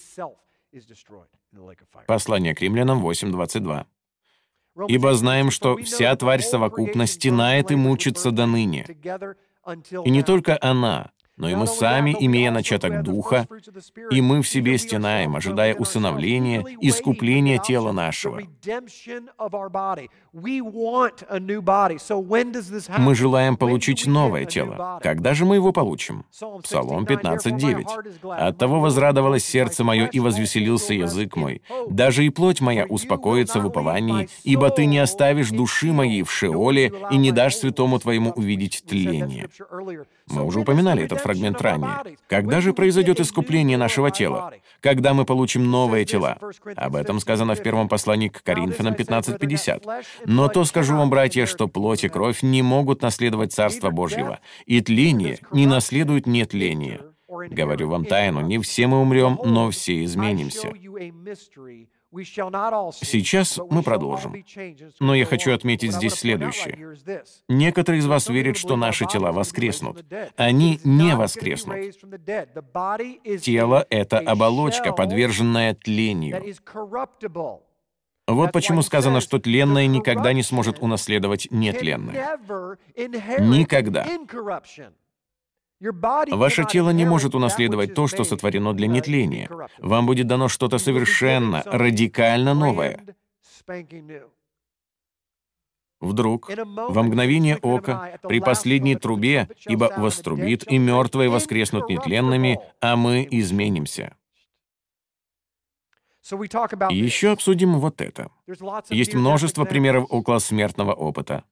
[2.06, 3.86] Послание к римлянам 8.22.
[4.88, 8.86] «Ибо знаем, что вся тварь совокупно стенает и мучится до ныне.
[10.06, 13.48] И не только она, но и мы сами, имея начаток Духа,
[14.12, 18.42] и мы в себе стенаем, ожидая усыновления, искупления тела нашего.
[22.98, 25.00] Мы желаем получить новое тело.
[25.04, 26.26] Когда же мы его получим?
[26.64, 28.32] Псалом 15.9.
[28.32, 31.62] «Оттого возрадовалось сердце мое и возвеселился язык мой.
[31.90, 36.94] Даже и плоть моя успокоится в уповании, ибо ты не оставишь души моей в Шеоле
[37.12, 39.50] и не дашь святому твоему увидеть тление».
[40.28, 42.16] Мы уже упоминали этот фрагмент ранее.
[42.28, 44.54] Когда же произойдет искупление нашего тела?
[44.80, 46.38] Когда мы получим новые тела?
[46.78, 50.06] Об этом сказано в первом послании к Коринфянам 15.50.
[50.26, 54.82] Но то скажу вам, братья, что плоть и кровь не могут наследовать Царство Божьего, и
[54.82, 57.02] тление не наследует нетление.
[57.28, 60.74] Говорю вам тайну, не все мы умрем, но все изменимся.
[62.14, 64.36] Сейчас мы продолжим.
[65.00, 66.98] Но я хочу отметить здесь следующее.
[67.48, 70.04] Некоторые из вас верят, что наши тела воскреснут.
[70.36, 71.78] Они не воскреснут.
[73.42, 76.44] Тело— это оболочка, подверженная тлению.
[78.28, 82.40] Вот почему сказано, что тленное никогда не сможет унаследовать нетленное.
[83.40, 84.08] Никогда.
[86.30, 89.50] Ваше тело не может унаследовать то, что сотворено для нетления.
[89.80, 93.04] Вам будет дано что-то совершенно, радикально новое.
[96.00, 103.28] Вдруг, во мгновение ока, при последней трубе, ибо вострубит, и мертвые воскреснут нетленными, а мы
[103.30, 104.16] изменимся.
[106.92, 108.30] Еще обсудим вот это.
[108.90, 111.44] Есть множество примеров около смертного опыта.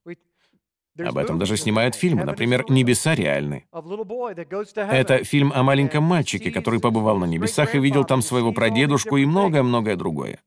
[0.98, 3.66] Об этом даже снимают фильмы, например, «Небеса реальны».
[4.76, 9.26] Это фильм о маленьком мальчике, который побывал на небесах и видел там своего прадедушку и
[9.26, 10.40] многое-многое другое.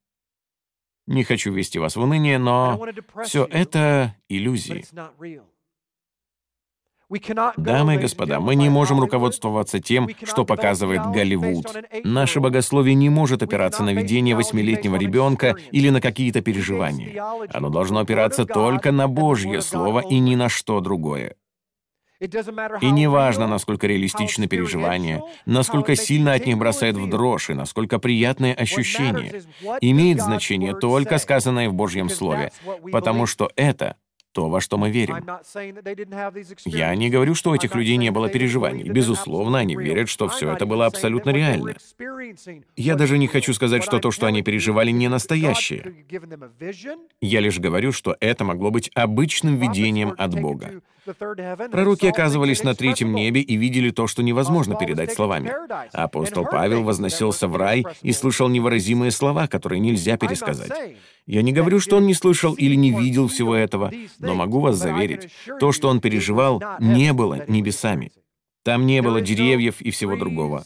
[1.06, 2.80] Не хочу ввести вас в уныние, но
[3.24, 4.84] все это иллюзии.
[7.56, 11.66] Дамы и господа, мы не можем руководствоваться тем, что показывает Голливуд.
[12.04, 17.22] Наше богословие не может опираться на видение восьмилетнего ребенка или на какие-то переживания.
[17.52, 21.36] Оно должно опираться только на Божье Слово и ни на что другое.
[22.80, 28.54] И неважно, насколько реалистичны переживания, насколько сильно от них бросает в дрожь и насколько приятные
[28.54, 29.42] ощущения,
[29.80, 32.52] имеет значение только сказанное в Божьем Слове,
[32.92, 33.96] потому что это
[34.32, 35.24] то, во что мы верим.
[36.64, 38.88] Я не говорю, что у этих людей не было переживаний.
[38.88, 41.76] Безусловно, они верят, что все это было абсолютно реально.
[42.76, 46.04] Я даже не хочу сказать, что то, что они переживали, не настоящее.
[47.20, 50.82] Я лишь говорю, что это могло быть обычным видением от Бога.
[51.04, 55.52] Пророки оказывались на третьем небе и видели то, что невозможно передать словами.
[55.92, 60.70] Апостол Павел возносился в рай и слышал невыразимые слова, которые нельзя пересказать.
[61.26, 64.76] Я не говорю, что он не слышал или не видел всего этого, но могу вас
[64.76, 65.28] заверить,
[65.60, 68.10] то, что он переживал, не было небесами.
[68.64, 70.64] Там не было деревьев и всего другого.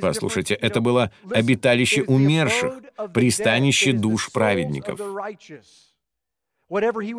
[0.00, 2.80] Послушайте, это было обиталище умерших,
[3.14, 5.00] пристанище душ праведников.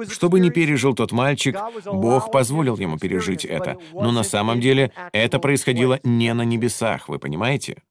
[0.10, 3.77] Что бы ни пережил тот мальчик, Бог позволил ему пережить это.
[3.94, 7.81] Но на самом деле это происходило не на небесах, вы понимаете?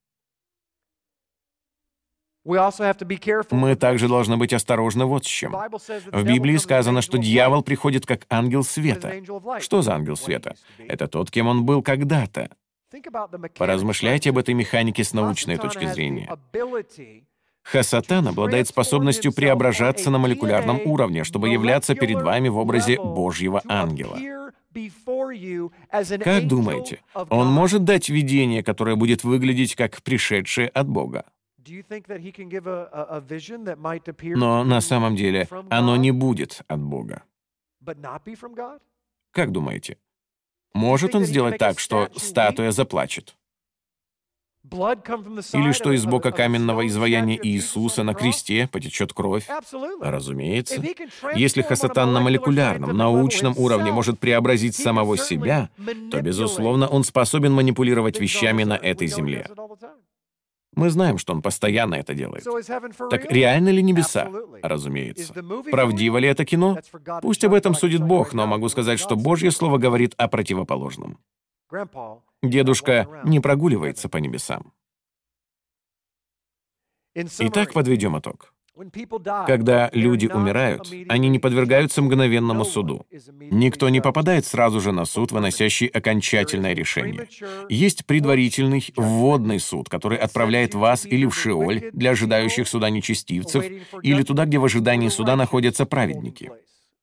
[3.51, 5.53] Мы также должны быть осторожны вот с чем.
[5.53, 9.13] В Библии сказано, что дьявол приходит как ангел света.
[9.61, 10.55] Что за ангел света?
[10.79, 12.51] Это тот, кем он был когда-то.
[13.59, 16.29] Поразмышляйте об этой механике с научной точки зрения.
[17.63, 24.19] Хасатан обладает способностью преображаться на молекулярном уровне, чтобы являться перед вами в образе Божьего ангела.
[26.25, 31.25] Как думаете, он может дать видение, которое будет выглядеть как пришедшее от Бога?
[34.37, 37.23] Но на самом деле оно не будет от Бога.
[39.33, 39.99] Как думаете?
[40.75, 43.37] Может он сделать так, что статуя заплачет?
[44.65, 49.49] Или что из бока каменного изваяния Иисуса на кресте потечет кровь?
[50.01, 50.83] Разумеется.
[51.35, 55.71] Если Хасатан на молекулярном, научном уровне может преобразить самого себя,
[56.11, 59.49] то, безусловно, он способен манипулировать вещами на этой земле.
[60.79, 62.45] Мы знаем, что он постоянно это делает.
[63.11, 64.31] Так реально ли небеса?
[64.63, 65.35] Разумеется.
[65.73, 66.79] Правдиво ли это кино?
[67.21, 71.19] Пусть об этом судит Бог, но могу сказать, что Божье Слово говорит о противоположном.
[72.45, 74.73] Дедушка не прогуливается по небесам.
[77.17, 78.55] Итак, подведем итог.
[79.47, 83.07] Когда люди умирают, они не подвергаются мгновенному суду.
[83.51, 87.29] Никто не попадает сразу же на суд, выносящий окончательное решение.
[87.69, 93.65] Есть предварительный вводный суд, который отправляет вас или в Шиоль для ожидающих суда нечестивцев,
[94.03, 96.51] или туда, где в ожидании суда находятся праведники.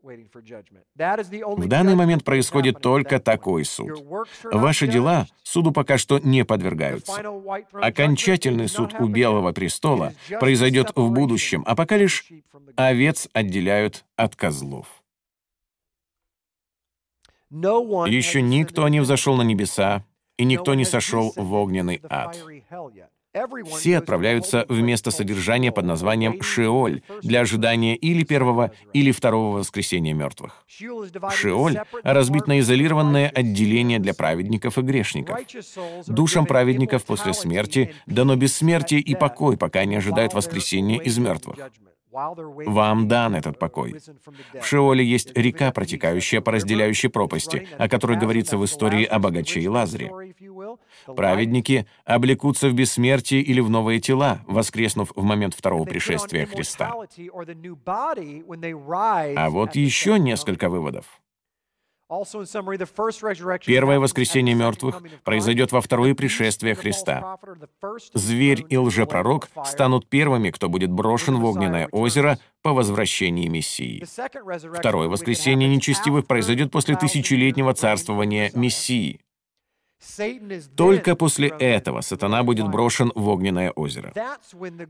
[0.06, 4.06] В данный момент происходит только такой суд.
[4.44, 7.23] Ваши дела суду пока что не подвергаются.
[7.73, 12.26] Окончательный суд у Белого престола произойдет в будущем, а пока лишь
[12.76, 14.88] овец отделяют от козлов.
[17.49, 20.03] Еще никто не взошел на небеса,
[20.38, 22.38] и никто не сошел в огненный ад.
[23.78, 30.14] Все отправляются в место содержания под названием Шеоль для ожидания или первого, или второго воскресения
[30.14, 30.66] мертвых.
[31.34, 35.40] Шеоль разбит на изолированное отделение для праведников и грешников.
[36.07, 41.57] Душам праведников после смерти дано бессмертие и покой, пока они ожидают воскресения из мертвых.
[42.16, 43.96] Вам дан этот покой.
[44.54, 49.60] В Шеоле есть река, протекающая по разделяющей пропасти, о которой говорится в истории о богаче
[49.60, 50.12] и Лазаре.
[51.06, 56.94] Праведники облекутся в бессмертие или в новые тела, воскреснув в момент второго пришествия Христа.
[59.36, 61.06] А вот еще несколько выводов.
[63.65, 67.38] Первое воскресение мертвых произойдет во второе пришествие Христа.
[68.14, 74.06] Зверь и лжепророк станут первыми, кто будет брошен в огненное озеро по возвращении Мессии.
[74.77, 79.19] Второе воскресение нечестивых произойдет после тысячелетнего царствования Мессии.
[80.76, 84.14] Только после этого сатана будет брошен в огненное озеро.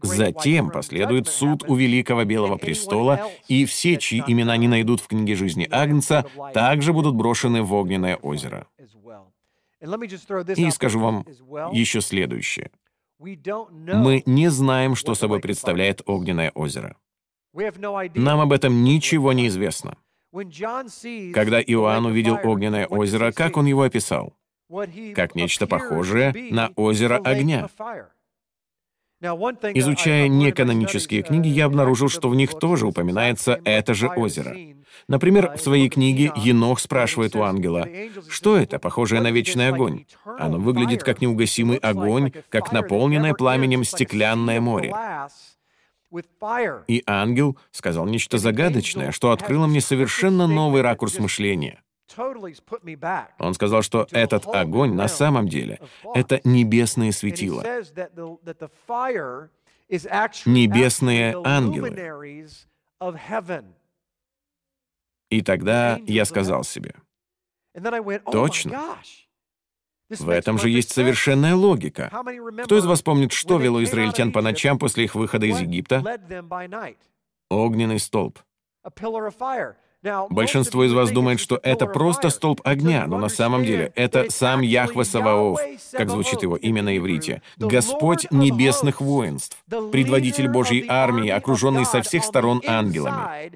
[0.01, 5.35] Затем последует суд у Великого Белого Престола, и все, чьи имена не найдут в книге
[5.35, 8.67] жизни Агнца, также будут брошены в огненное озеро.
[10.55, 11.25] И скажу вам
[11.71, 12.71] еще следующее.
[13.19, 16.97] Мы не знаем, что собой представляет огненное озеро.
[17.53, 19.97] Нам об этом ничего не известно.
[21.33, 24.33] Когда Иоанн увидел огненное озеро, как он его описал?
[25.15, 27.69] Как нечто похожее на озеро огня.
[29.21, 34.55] Изучая неканонические книги, я обнаружил, что в них тоже упоминается это же озеро.
[35.07, 37.87] Например, в своей книге Енох спрашивает у ангела,
[38.29, 40.05] что это, похожее на вечный огонь?
[40.25, 44.93] Оно выглядит как неугасимый огонь, как наполненное пламенем стеклянное море.
[46.87, 51.81] И ангел сказал нечто загадочное, что открыло мне совершенно новый ракурс мышления.
[53.39, 55.79] Он сказал, что этот огонь на самом деле—
[56.13, 57.63] это небесные светила,
[60.45, 61.89] небесные ангелы.
[65.29, 66.95] И тогда я сказал себе,
[67.75, 68.97] oh точно,
[70.09, 72.11] в этом же есть совершенная логика.
[72.63, 76.03] Кто из вас помнит, что вело израильтян по ночам после их выхода из Египта?
[77.49, 78.39] Огненный столб.
[80.29, 84.61] Большинство из вас думает, что это просто столб огня, но на самом деле это сам
[84.61, 85.59] Яхве Саваоф,
[85.91, 89.57] как звучит его имя на иврите, Господь небесных воинств,
[89.91, 93.51] предводитель Божьей армии, окруженный со всех сторон ангелами.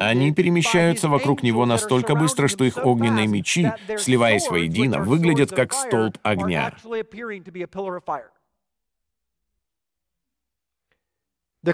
[0.00, 6.18] Они перемещаются вокруг него настолько быстро, что их огненные мечи, сливаясь воедино, выглядят как столб
[6.22, 6.72] огня.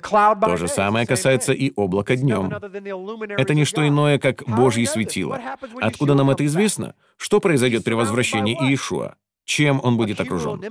[0.01, 2.53] То же самое касается и облака днем.
[2.53, 5.41] Это не что иное, как Божье светило.
[5.81, 6.95] Откуда нам это известно?
[7.17, 9.17] Что произойдет при возвращении Иешуа?
[9.45, 10.63] Чем он будет окружен?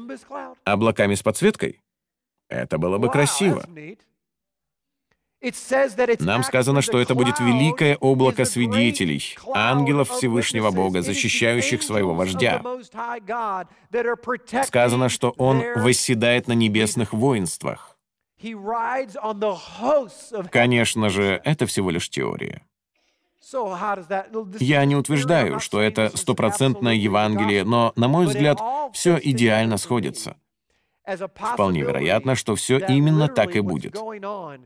[0.64, 1.82] Облаками с подсветкой?
[2.50, 3.66] Это было бы красиво.
[6.20, 12.62] Нам сказано, что это будет великое облако свидетелей, ангелов Всевышнего Бога, защищающих своего вождя.
[14.66, 17.91] Сказано, что он восседает на небесных воинствах.
[20.52, 22.64] Конечно же, это всего лишь теория.
[24.60, 28.60] Я не утверждаю, что это стопроцентное Евангелие, но, на мой взгляд,
[28.94, 30.38] все идеально сходится.
[31.54, 33.98] Вполне вероятно, что все именно так и будет.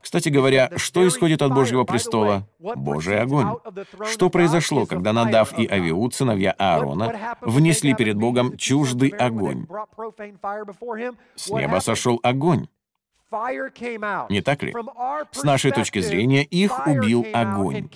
[0.02, 2.48] Кстати говоря, что исходит от Божьего престола?
[2.60, 3.56] Божий огонь.
[4.12, 9.66] Что произошло, когда Надав и Авиуд, сыновья Аарона, внесли перед Богом чуждый огонь?
[11.36, 12.68] С неба сошел огонь.
[13.32, 14.74] Не так ли?
[15.32, 17.90] С нашей точки зрения, их убил огонь.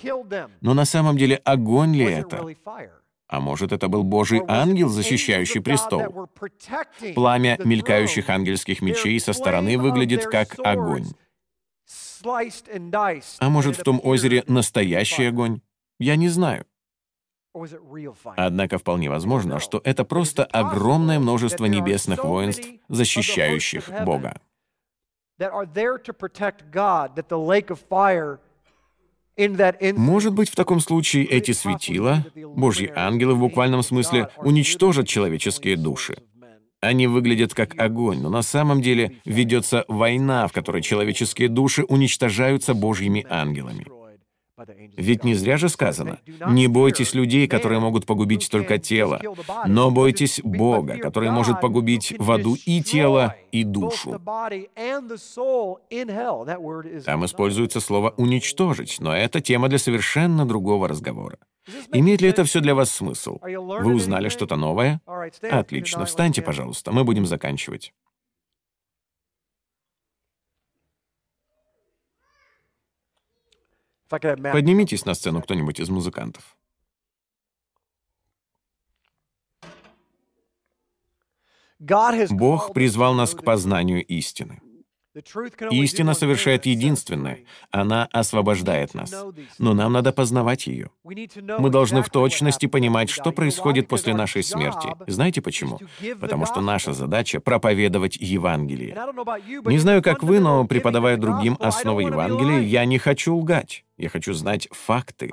[0.60, 2.44] Но на самом деле огонь ли это?
[3.28, 6.28] А может, это был Божий ангел, защищающий престол?
[7.14, 11.06] Пламя мелькающих ангельских мечей со стороны выглядит как огонь.
[12.24, 15.60] А может, в том озере настоящий огонь?
[15.98, 16.66] Я не знаю.
[18.36, 24.40] Однако вполне возможно, что это просто огромное множество небесных воинств, защищающих Бога.
[29.96, 36.18] Может быть, в таком случае эти светила, Божьи ангелы в буквальном смысле, уничтожат человеческие души.
[36.82, 42.74] Они выглядят как огонь, но на самом деле ведется война, в которой человеческие души уничтожаются
[42.74, 43.86] Божьими ангелами.
[44.96, 46.18] Ведь не зря же сказано,
[46.48, 49.20] не бойтесь людей, которые могут погубить только тело,
[49.66, 54.20] но бойтесь Бога, который может погубить в аду и тело, и душу.
[57.04, 61.38] Там используется слово «уничтожить», но это тема для совершенно другого разговора.
[61.92, 63.38] Имеет ли это все для вас смысл?
[63.42, 65.00] Вы узнали что-то новое?
[65.50, 67.92] Отлично, встаньте, пожалуйста, мы будем заканчивать.
[74.52, 76.56] Поднимитесь на сцену кто-нибудь из музыкантов.
[82.30, 84.60] Бог призвал нас к познанию истины.
[85.70, 87.40] Истина совершает единственное.
[87.70, 89.12] Она освобождает нас.
[89.58, 90.90] Но нам надо познавать ее.
[91.04, 94.88] Мы должны в точности понимать, что происходит после нашей смерти.
[95.08, 95.80] Знаете почему?
[96.20, 98.96] Потому что наша задача— проповедовать Евангелие.
[99.64, 103.84] Не знаю, как вы, но преподавая другим основы Евангелия, я не хочу лгать.
[103.96, 105.30] Я хочу знать факты.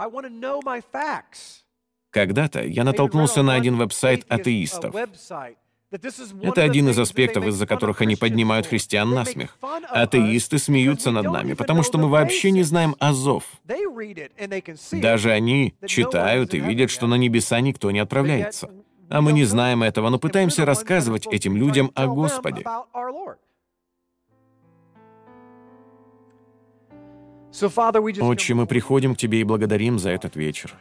[2.09, 4.95] Когда-то я натолкнулся на один веб-сайт атеистов.
[5.89, 9.57] Это один из аспектов, из-за которых они поднимают христиан на смех.
[9.89, 13.43] Атеисты смеются над нами, потому что мы вообще не знаем азов.
[14.91, 18.69] Даже они читают и видят, что на небеса никто не отправляется.
[19.09, 22.65] А мы не знаем этого, но пытаемся рассказывать этим людям о Господе.
[28.21, 30.75] Отче, мы приходим к Тебе и благодарим за этот вечер.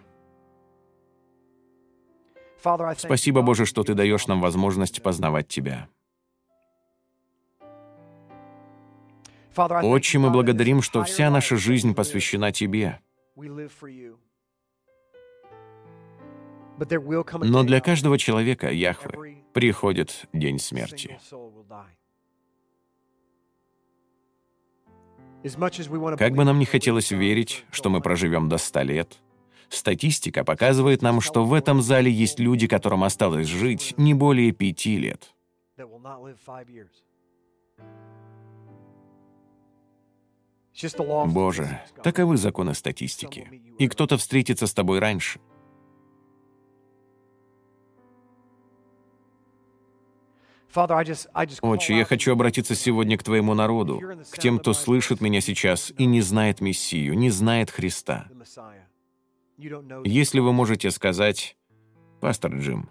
[2.97, 5.89] Спасибо, Боже, что Ты даешь нам возможность познавать Тебя.
[9.57, 13.01] Отче, мы благодарим, что вся наша жизнь посвящена Тебе.
[16.79, 21.19] Но для каждого человека, Яхве, приходит день смерти.
[26.19, 29.19] Как бы нам ни хотелось верить, что мы проживем до ста лет,
[29.69, 34.99] Статистика показывает нам, что в этом зале есть люди, которым осталось жить не более пяти
[34.99, 35.35] лет.
[41.27, 43.63] Боже, таковы законы статистики.
[43.79, 45.41] И кто-то встретится с тобой раньше.
[51.63, 56.05] Отче, я хочу обратиться сегодня к Твоему народу, к тем, кто слышит меня сейчас и
[56.05, 58.29] не знает Мессию, не знает Христа.
[60.05, 61.57] Если вы можете сказать,
[62.21, 62.91] «Пастор Джим,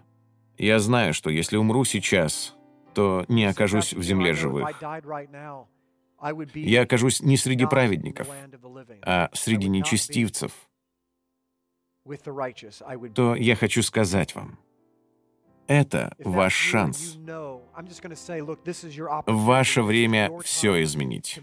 [0.58, 2.54] я знаю, что если умру сейчас,
[2.94, 4.68] то не окажусь в земле живых.
[6.54, 8.28] Я окажусь не среди праведников,
[9.02, 10.52] а среди нечестивцев»,
[13.14, 14.58] то я хочу сказать вам,
[15.66, 17.18] это ваш шанс.
[19.26, 21.40] Ваше время все изменить.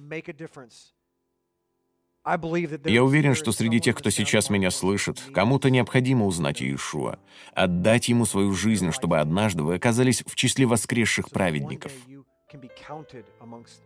[2.25, 7.19] Я уверен, что среди тех, кто сейчас меня слышит, кому-то необходимо узнать Иешуа,
[7.53, 11.91] отдать ему свою жизнь, чтобы однажды вы оказались в числе воскресших праведников.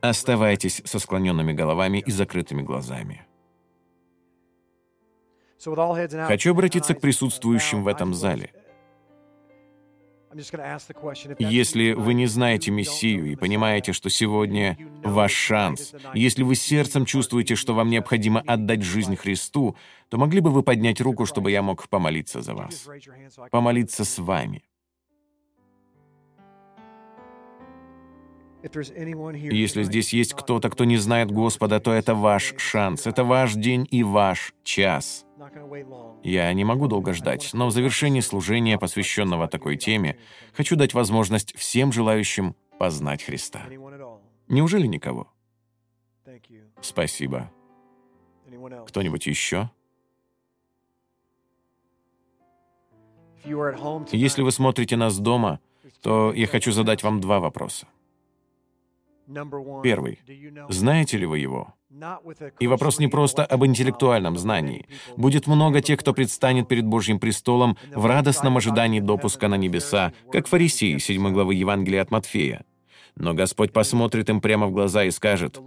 [0.01, 3.26] Оставайтесь со склоненными головами и закрытыми глазами.
[6.27, 8.53] Хочу обратиться к присутствующим в этом зале.
[11.40, 17.56] Если вы не знаете Мессию и понимаете, что сегодня ваш шанс, если вы сердцем чувствуете,
[17.56, 19.76] что вам необходимо отдать жизнь Христу,
[20.10, 22.88] то могли бы вы поднять руку, чтобы я мог помолиться за вас,
[23.52, 24.64] помолиться с вами.
[28.73, 33.88] Если здесь есть кто-то, кто не знает Господа, то это ваш шанс, это ваш день
[33.89, 35.26] и ваш час.
[36.23, 40.18] Я не могу долго ждать, но в завершении служения, посвященного такой теме,
[40.53, 43.61] хочу дать возможность всем желающим познать Христа.
[44.48, 45.27] Неужели никого?
[46.81, 47.52] Спасибо.
[48.88, 49.69] Кто-нибудь еще?
[54.11, 55.60] Если вы смотрите нас дома,
[56.02, 57.88] то я хочу задать вам два вопроса.
[59.84, 60.20] Первый.
[60.70, 61.74] Знаете ли вы его?
[62.60, 64.88] И вопрос не просто об интеллектуальном знании.
[65.16, 70.48] Будет много тех, кто предстанет перед Божьим престолом в радостном ожидании допуска на небеса, как
[70.48, 72.64] фарисеи 7 главы Евангелия от Матфея.
[73.16, 75.60] Но Господь посмотрит им прямо в глаза и скажет,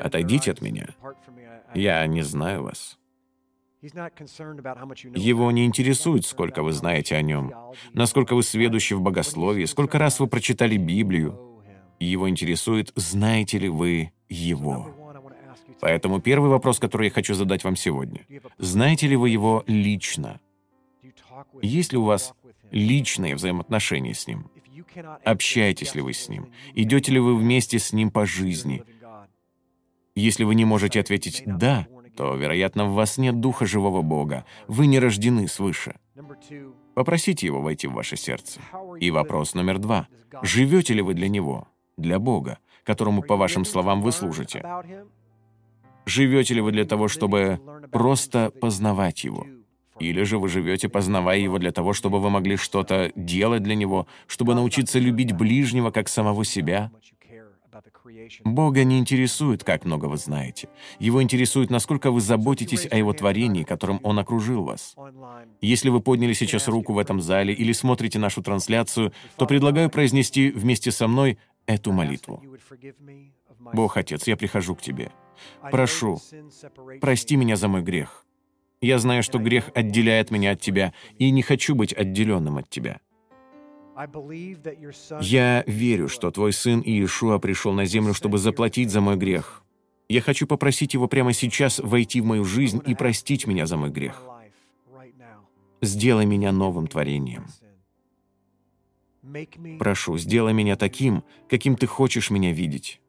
[0.00, 0.88] «Отойдите от меня.
[1.74, 2.98] Я не знаю вас».
[3.82, 7.52] Его не интересует, сколько вы знаете о нем,
[7.92, 11.55] насколько вы сведущи в богословии, сколько раз вы прочитали Библию.
[11.98, 14.94] Его интересует, знаете ли вы Его.
[15.80, 18.26] Поэтому первый вопрос, который я хочу задать вам сегодня.
[18.58, 20.40] Знаете ли вы Его лично?
[21.62, 22.34] Есть ли у вас
[22.70, 24.50] личные взаимоотношения с Ним?
[25.24, 26.52] Общаетесь ли вы с Ним?
[26.74, 28.82] Идете ли вы вместе с Ним по жизни?
[30.14, 31.86] Если вы не можете ответить «да»,
[32.16, 34.46] то, вероятно, в вас нет духа живого Бога.
[34.68, 35.96] Вы не рождены свыше.
[36.94, 38.60] Попросите Его войти в ваше сердце.
[39.00, 40.08] И вопрос номер два.
[40.42, 44.62] Живете ли вы для Него, для Бога, которому, по вашим словам, вы служите?
[46.04, 47.60] Живете ли вы для того, чтобы
[47.90, 49.46] просто познавать Его?
[49.98, 54.06] Или же вы живете, познавая Его для того, чтобы вы могли что-то делать для Него,
[54.26, 56.90] чтобы научиться любить ближнего как самого себя?
[58.44, 60.68] Бога не интересует, как много вы знаете.
[60.98, 64.94] Его интересует, насколько вы заботитесь о Его творении, которым Он окружил вас.
[65.60, 70.50] Если вы подняли сейчас руку в этом зале или смотрите нашу трансляцию, то предлагаю произнести
[70.50, 72.42] вместе со мной эту молитву.
[73.72, 75.10] Бог Отец, я прихожу к Тебе.
[75.70, 76.18] Прошу,
[77.00, 78.24] прости меня за мой грех.
[78.80, 83.00] Я знаю, что грех отделяет меня от Тебя, и не хочу быть отделенным от Тебя.
[85.20, 89.62] Я верю, что Твой Сын Иешуа пришел на землю, чтобы заплатить за мой грех.
[90.08, 93.90] Я хочу попросить Его прямо сейчас войти в мою жизнь и простить меня за мой
[93.90, 94.22] грех.
[95.80, 97.46] Сделай меня новым творением.
[99.78, 103.00] Прошу, сделай меня таким, каким Ты хочешь меня видеть.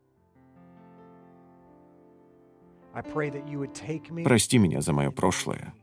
[4.24, 5.74] Прости меня за мое прошлое.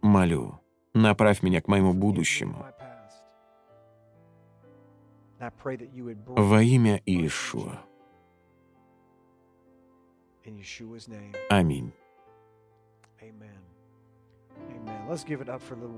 [0.00, 0.60] Молю,
[0.94, 2.64] направь меня к моему будущему.
[6.36, 7.80] Во имя Иешуа.
[11.50, 11.92] Аминь.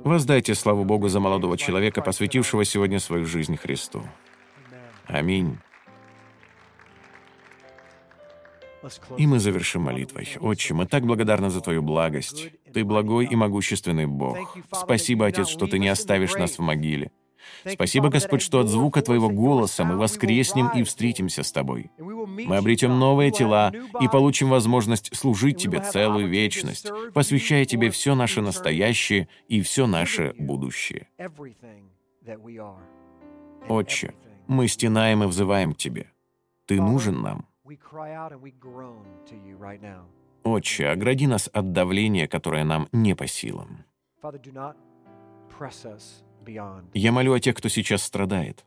[0.05, 4.03] Воздайте славу Богу за молодого человека, посвятившего сегодня свою жизнь Христу.
[5.07, 5.59] Аминь.
[9.17, 10.29] И мы завершим молитвой.
[10.41, 12.51] Отче, мы так благодарны за Твою благость.
[12.73, 14.57] Ты благой и могущественный Бог.
[14.73, 17.11] Спасибо, Отец, что Ты не оставишь нас в могиле.
[17.67, 21.91] Спасибо, Господь, что от звука Твоего голоса мы воскреснем и встретимся с Тобой.
[21.99, 28.41] Мы обретем новые тела и получим возможность служить Тебе целую вечность, посвящая Тебе все наше
[28.41, 31.09] настоящее и все наше будущее.
[33.69, 34.15] Отче,
[34.47, 36.11] мы стенаем и взываем к Тебе.
[36.67, 37.47] Ты нужен нам.
[40.45, 43.85] Отче, огради нас от давления, которое нам не по силам.
[46.95, 48.65] Я молю о тех, кто сейчас страдает.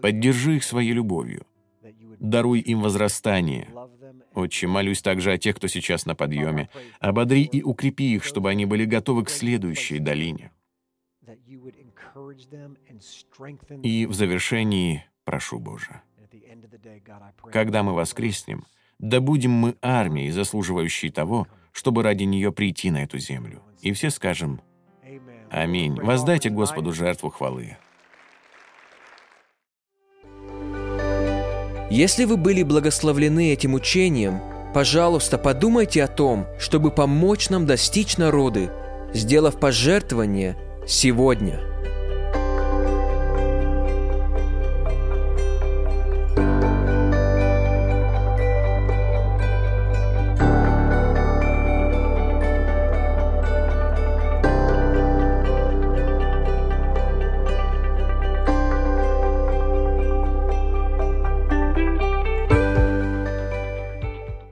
[0.00, 1.46] Поддержи их своей любовью.
[2.18, 3.68] Даруй им возрастание.
[4.34, 6.68] Отче, молюсь также о тех, кто сейчас на подъеме.
[7.00, 10.52] Ободри и укрепи их, чтобы они были готовы к следующей долине.
[13.82, 16.02] И в завершении прошу Боже,
[17.52, 18.64] когда мы воскреснем,
[18.98, 23.62] да будем мы армией, заслуживающей того, чтобы ради нее прийти на эту землю.
[23.82, 24.60] И все скажем
[25.50, 26.00] «Аминь».
[26.00, 27.76] Воздайте Господу жертву хвалы.
[31.88, 34.40] Если вы были благословлены этим учением,
[34.74, 38.70] пожалуйста, подумайте о том, чтобы помочь нам достичь народы,
[39.14, 40.56] сделав пожертвование
[40.86, 41.60] сегодня–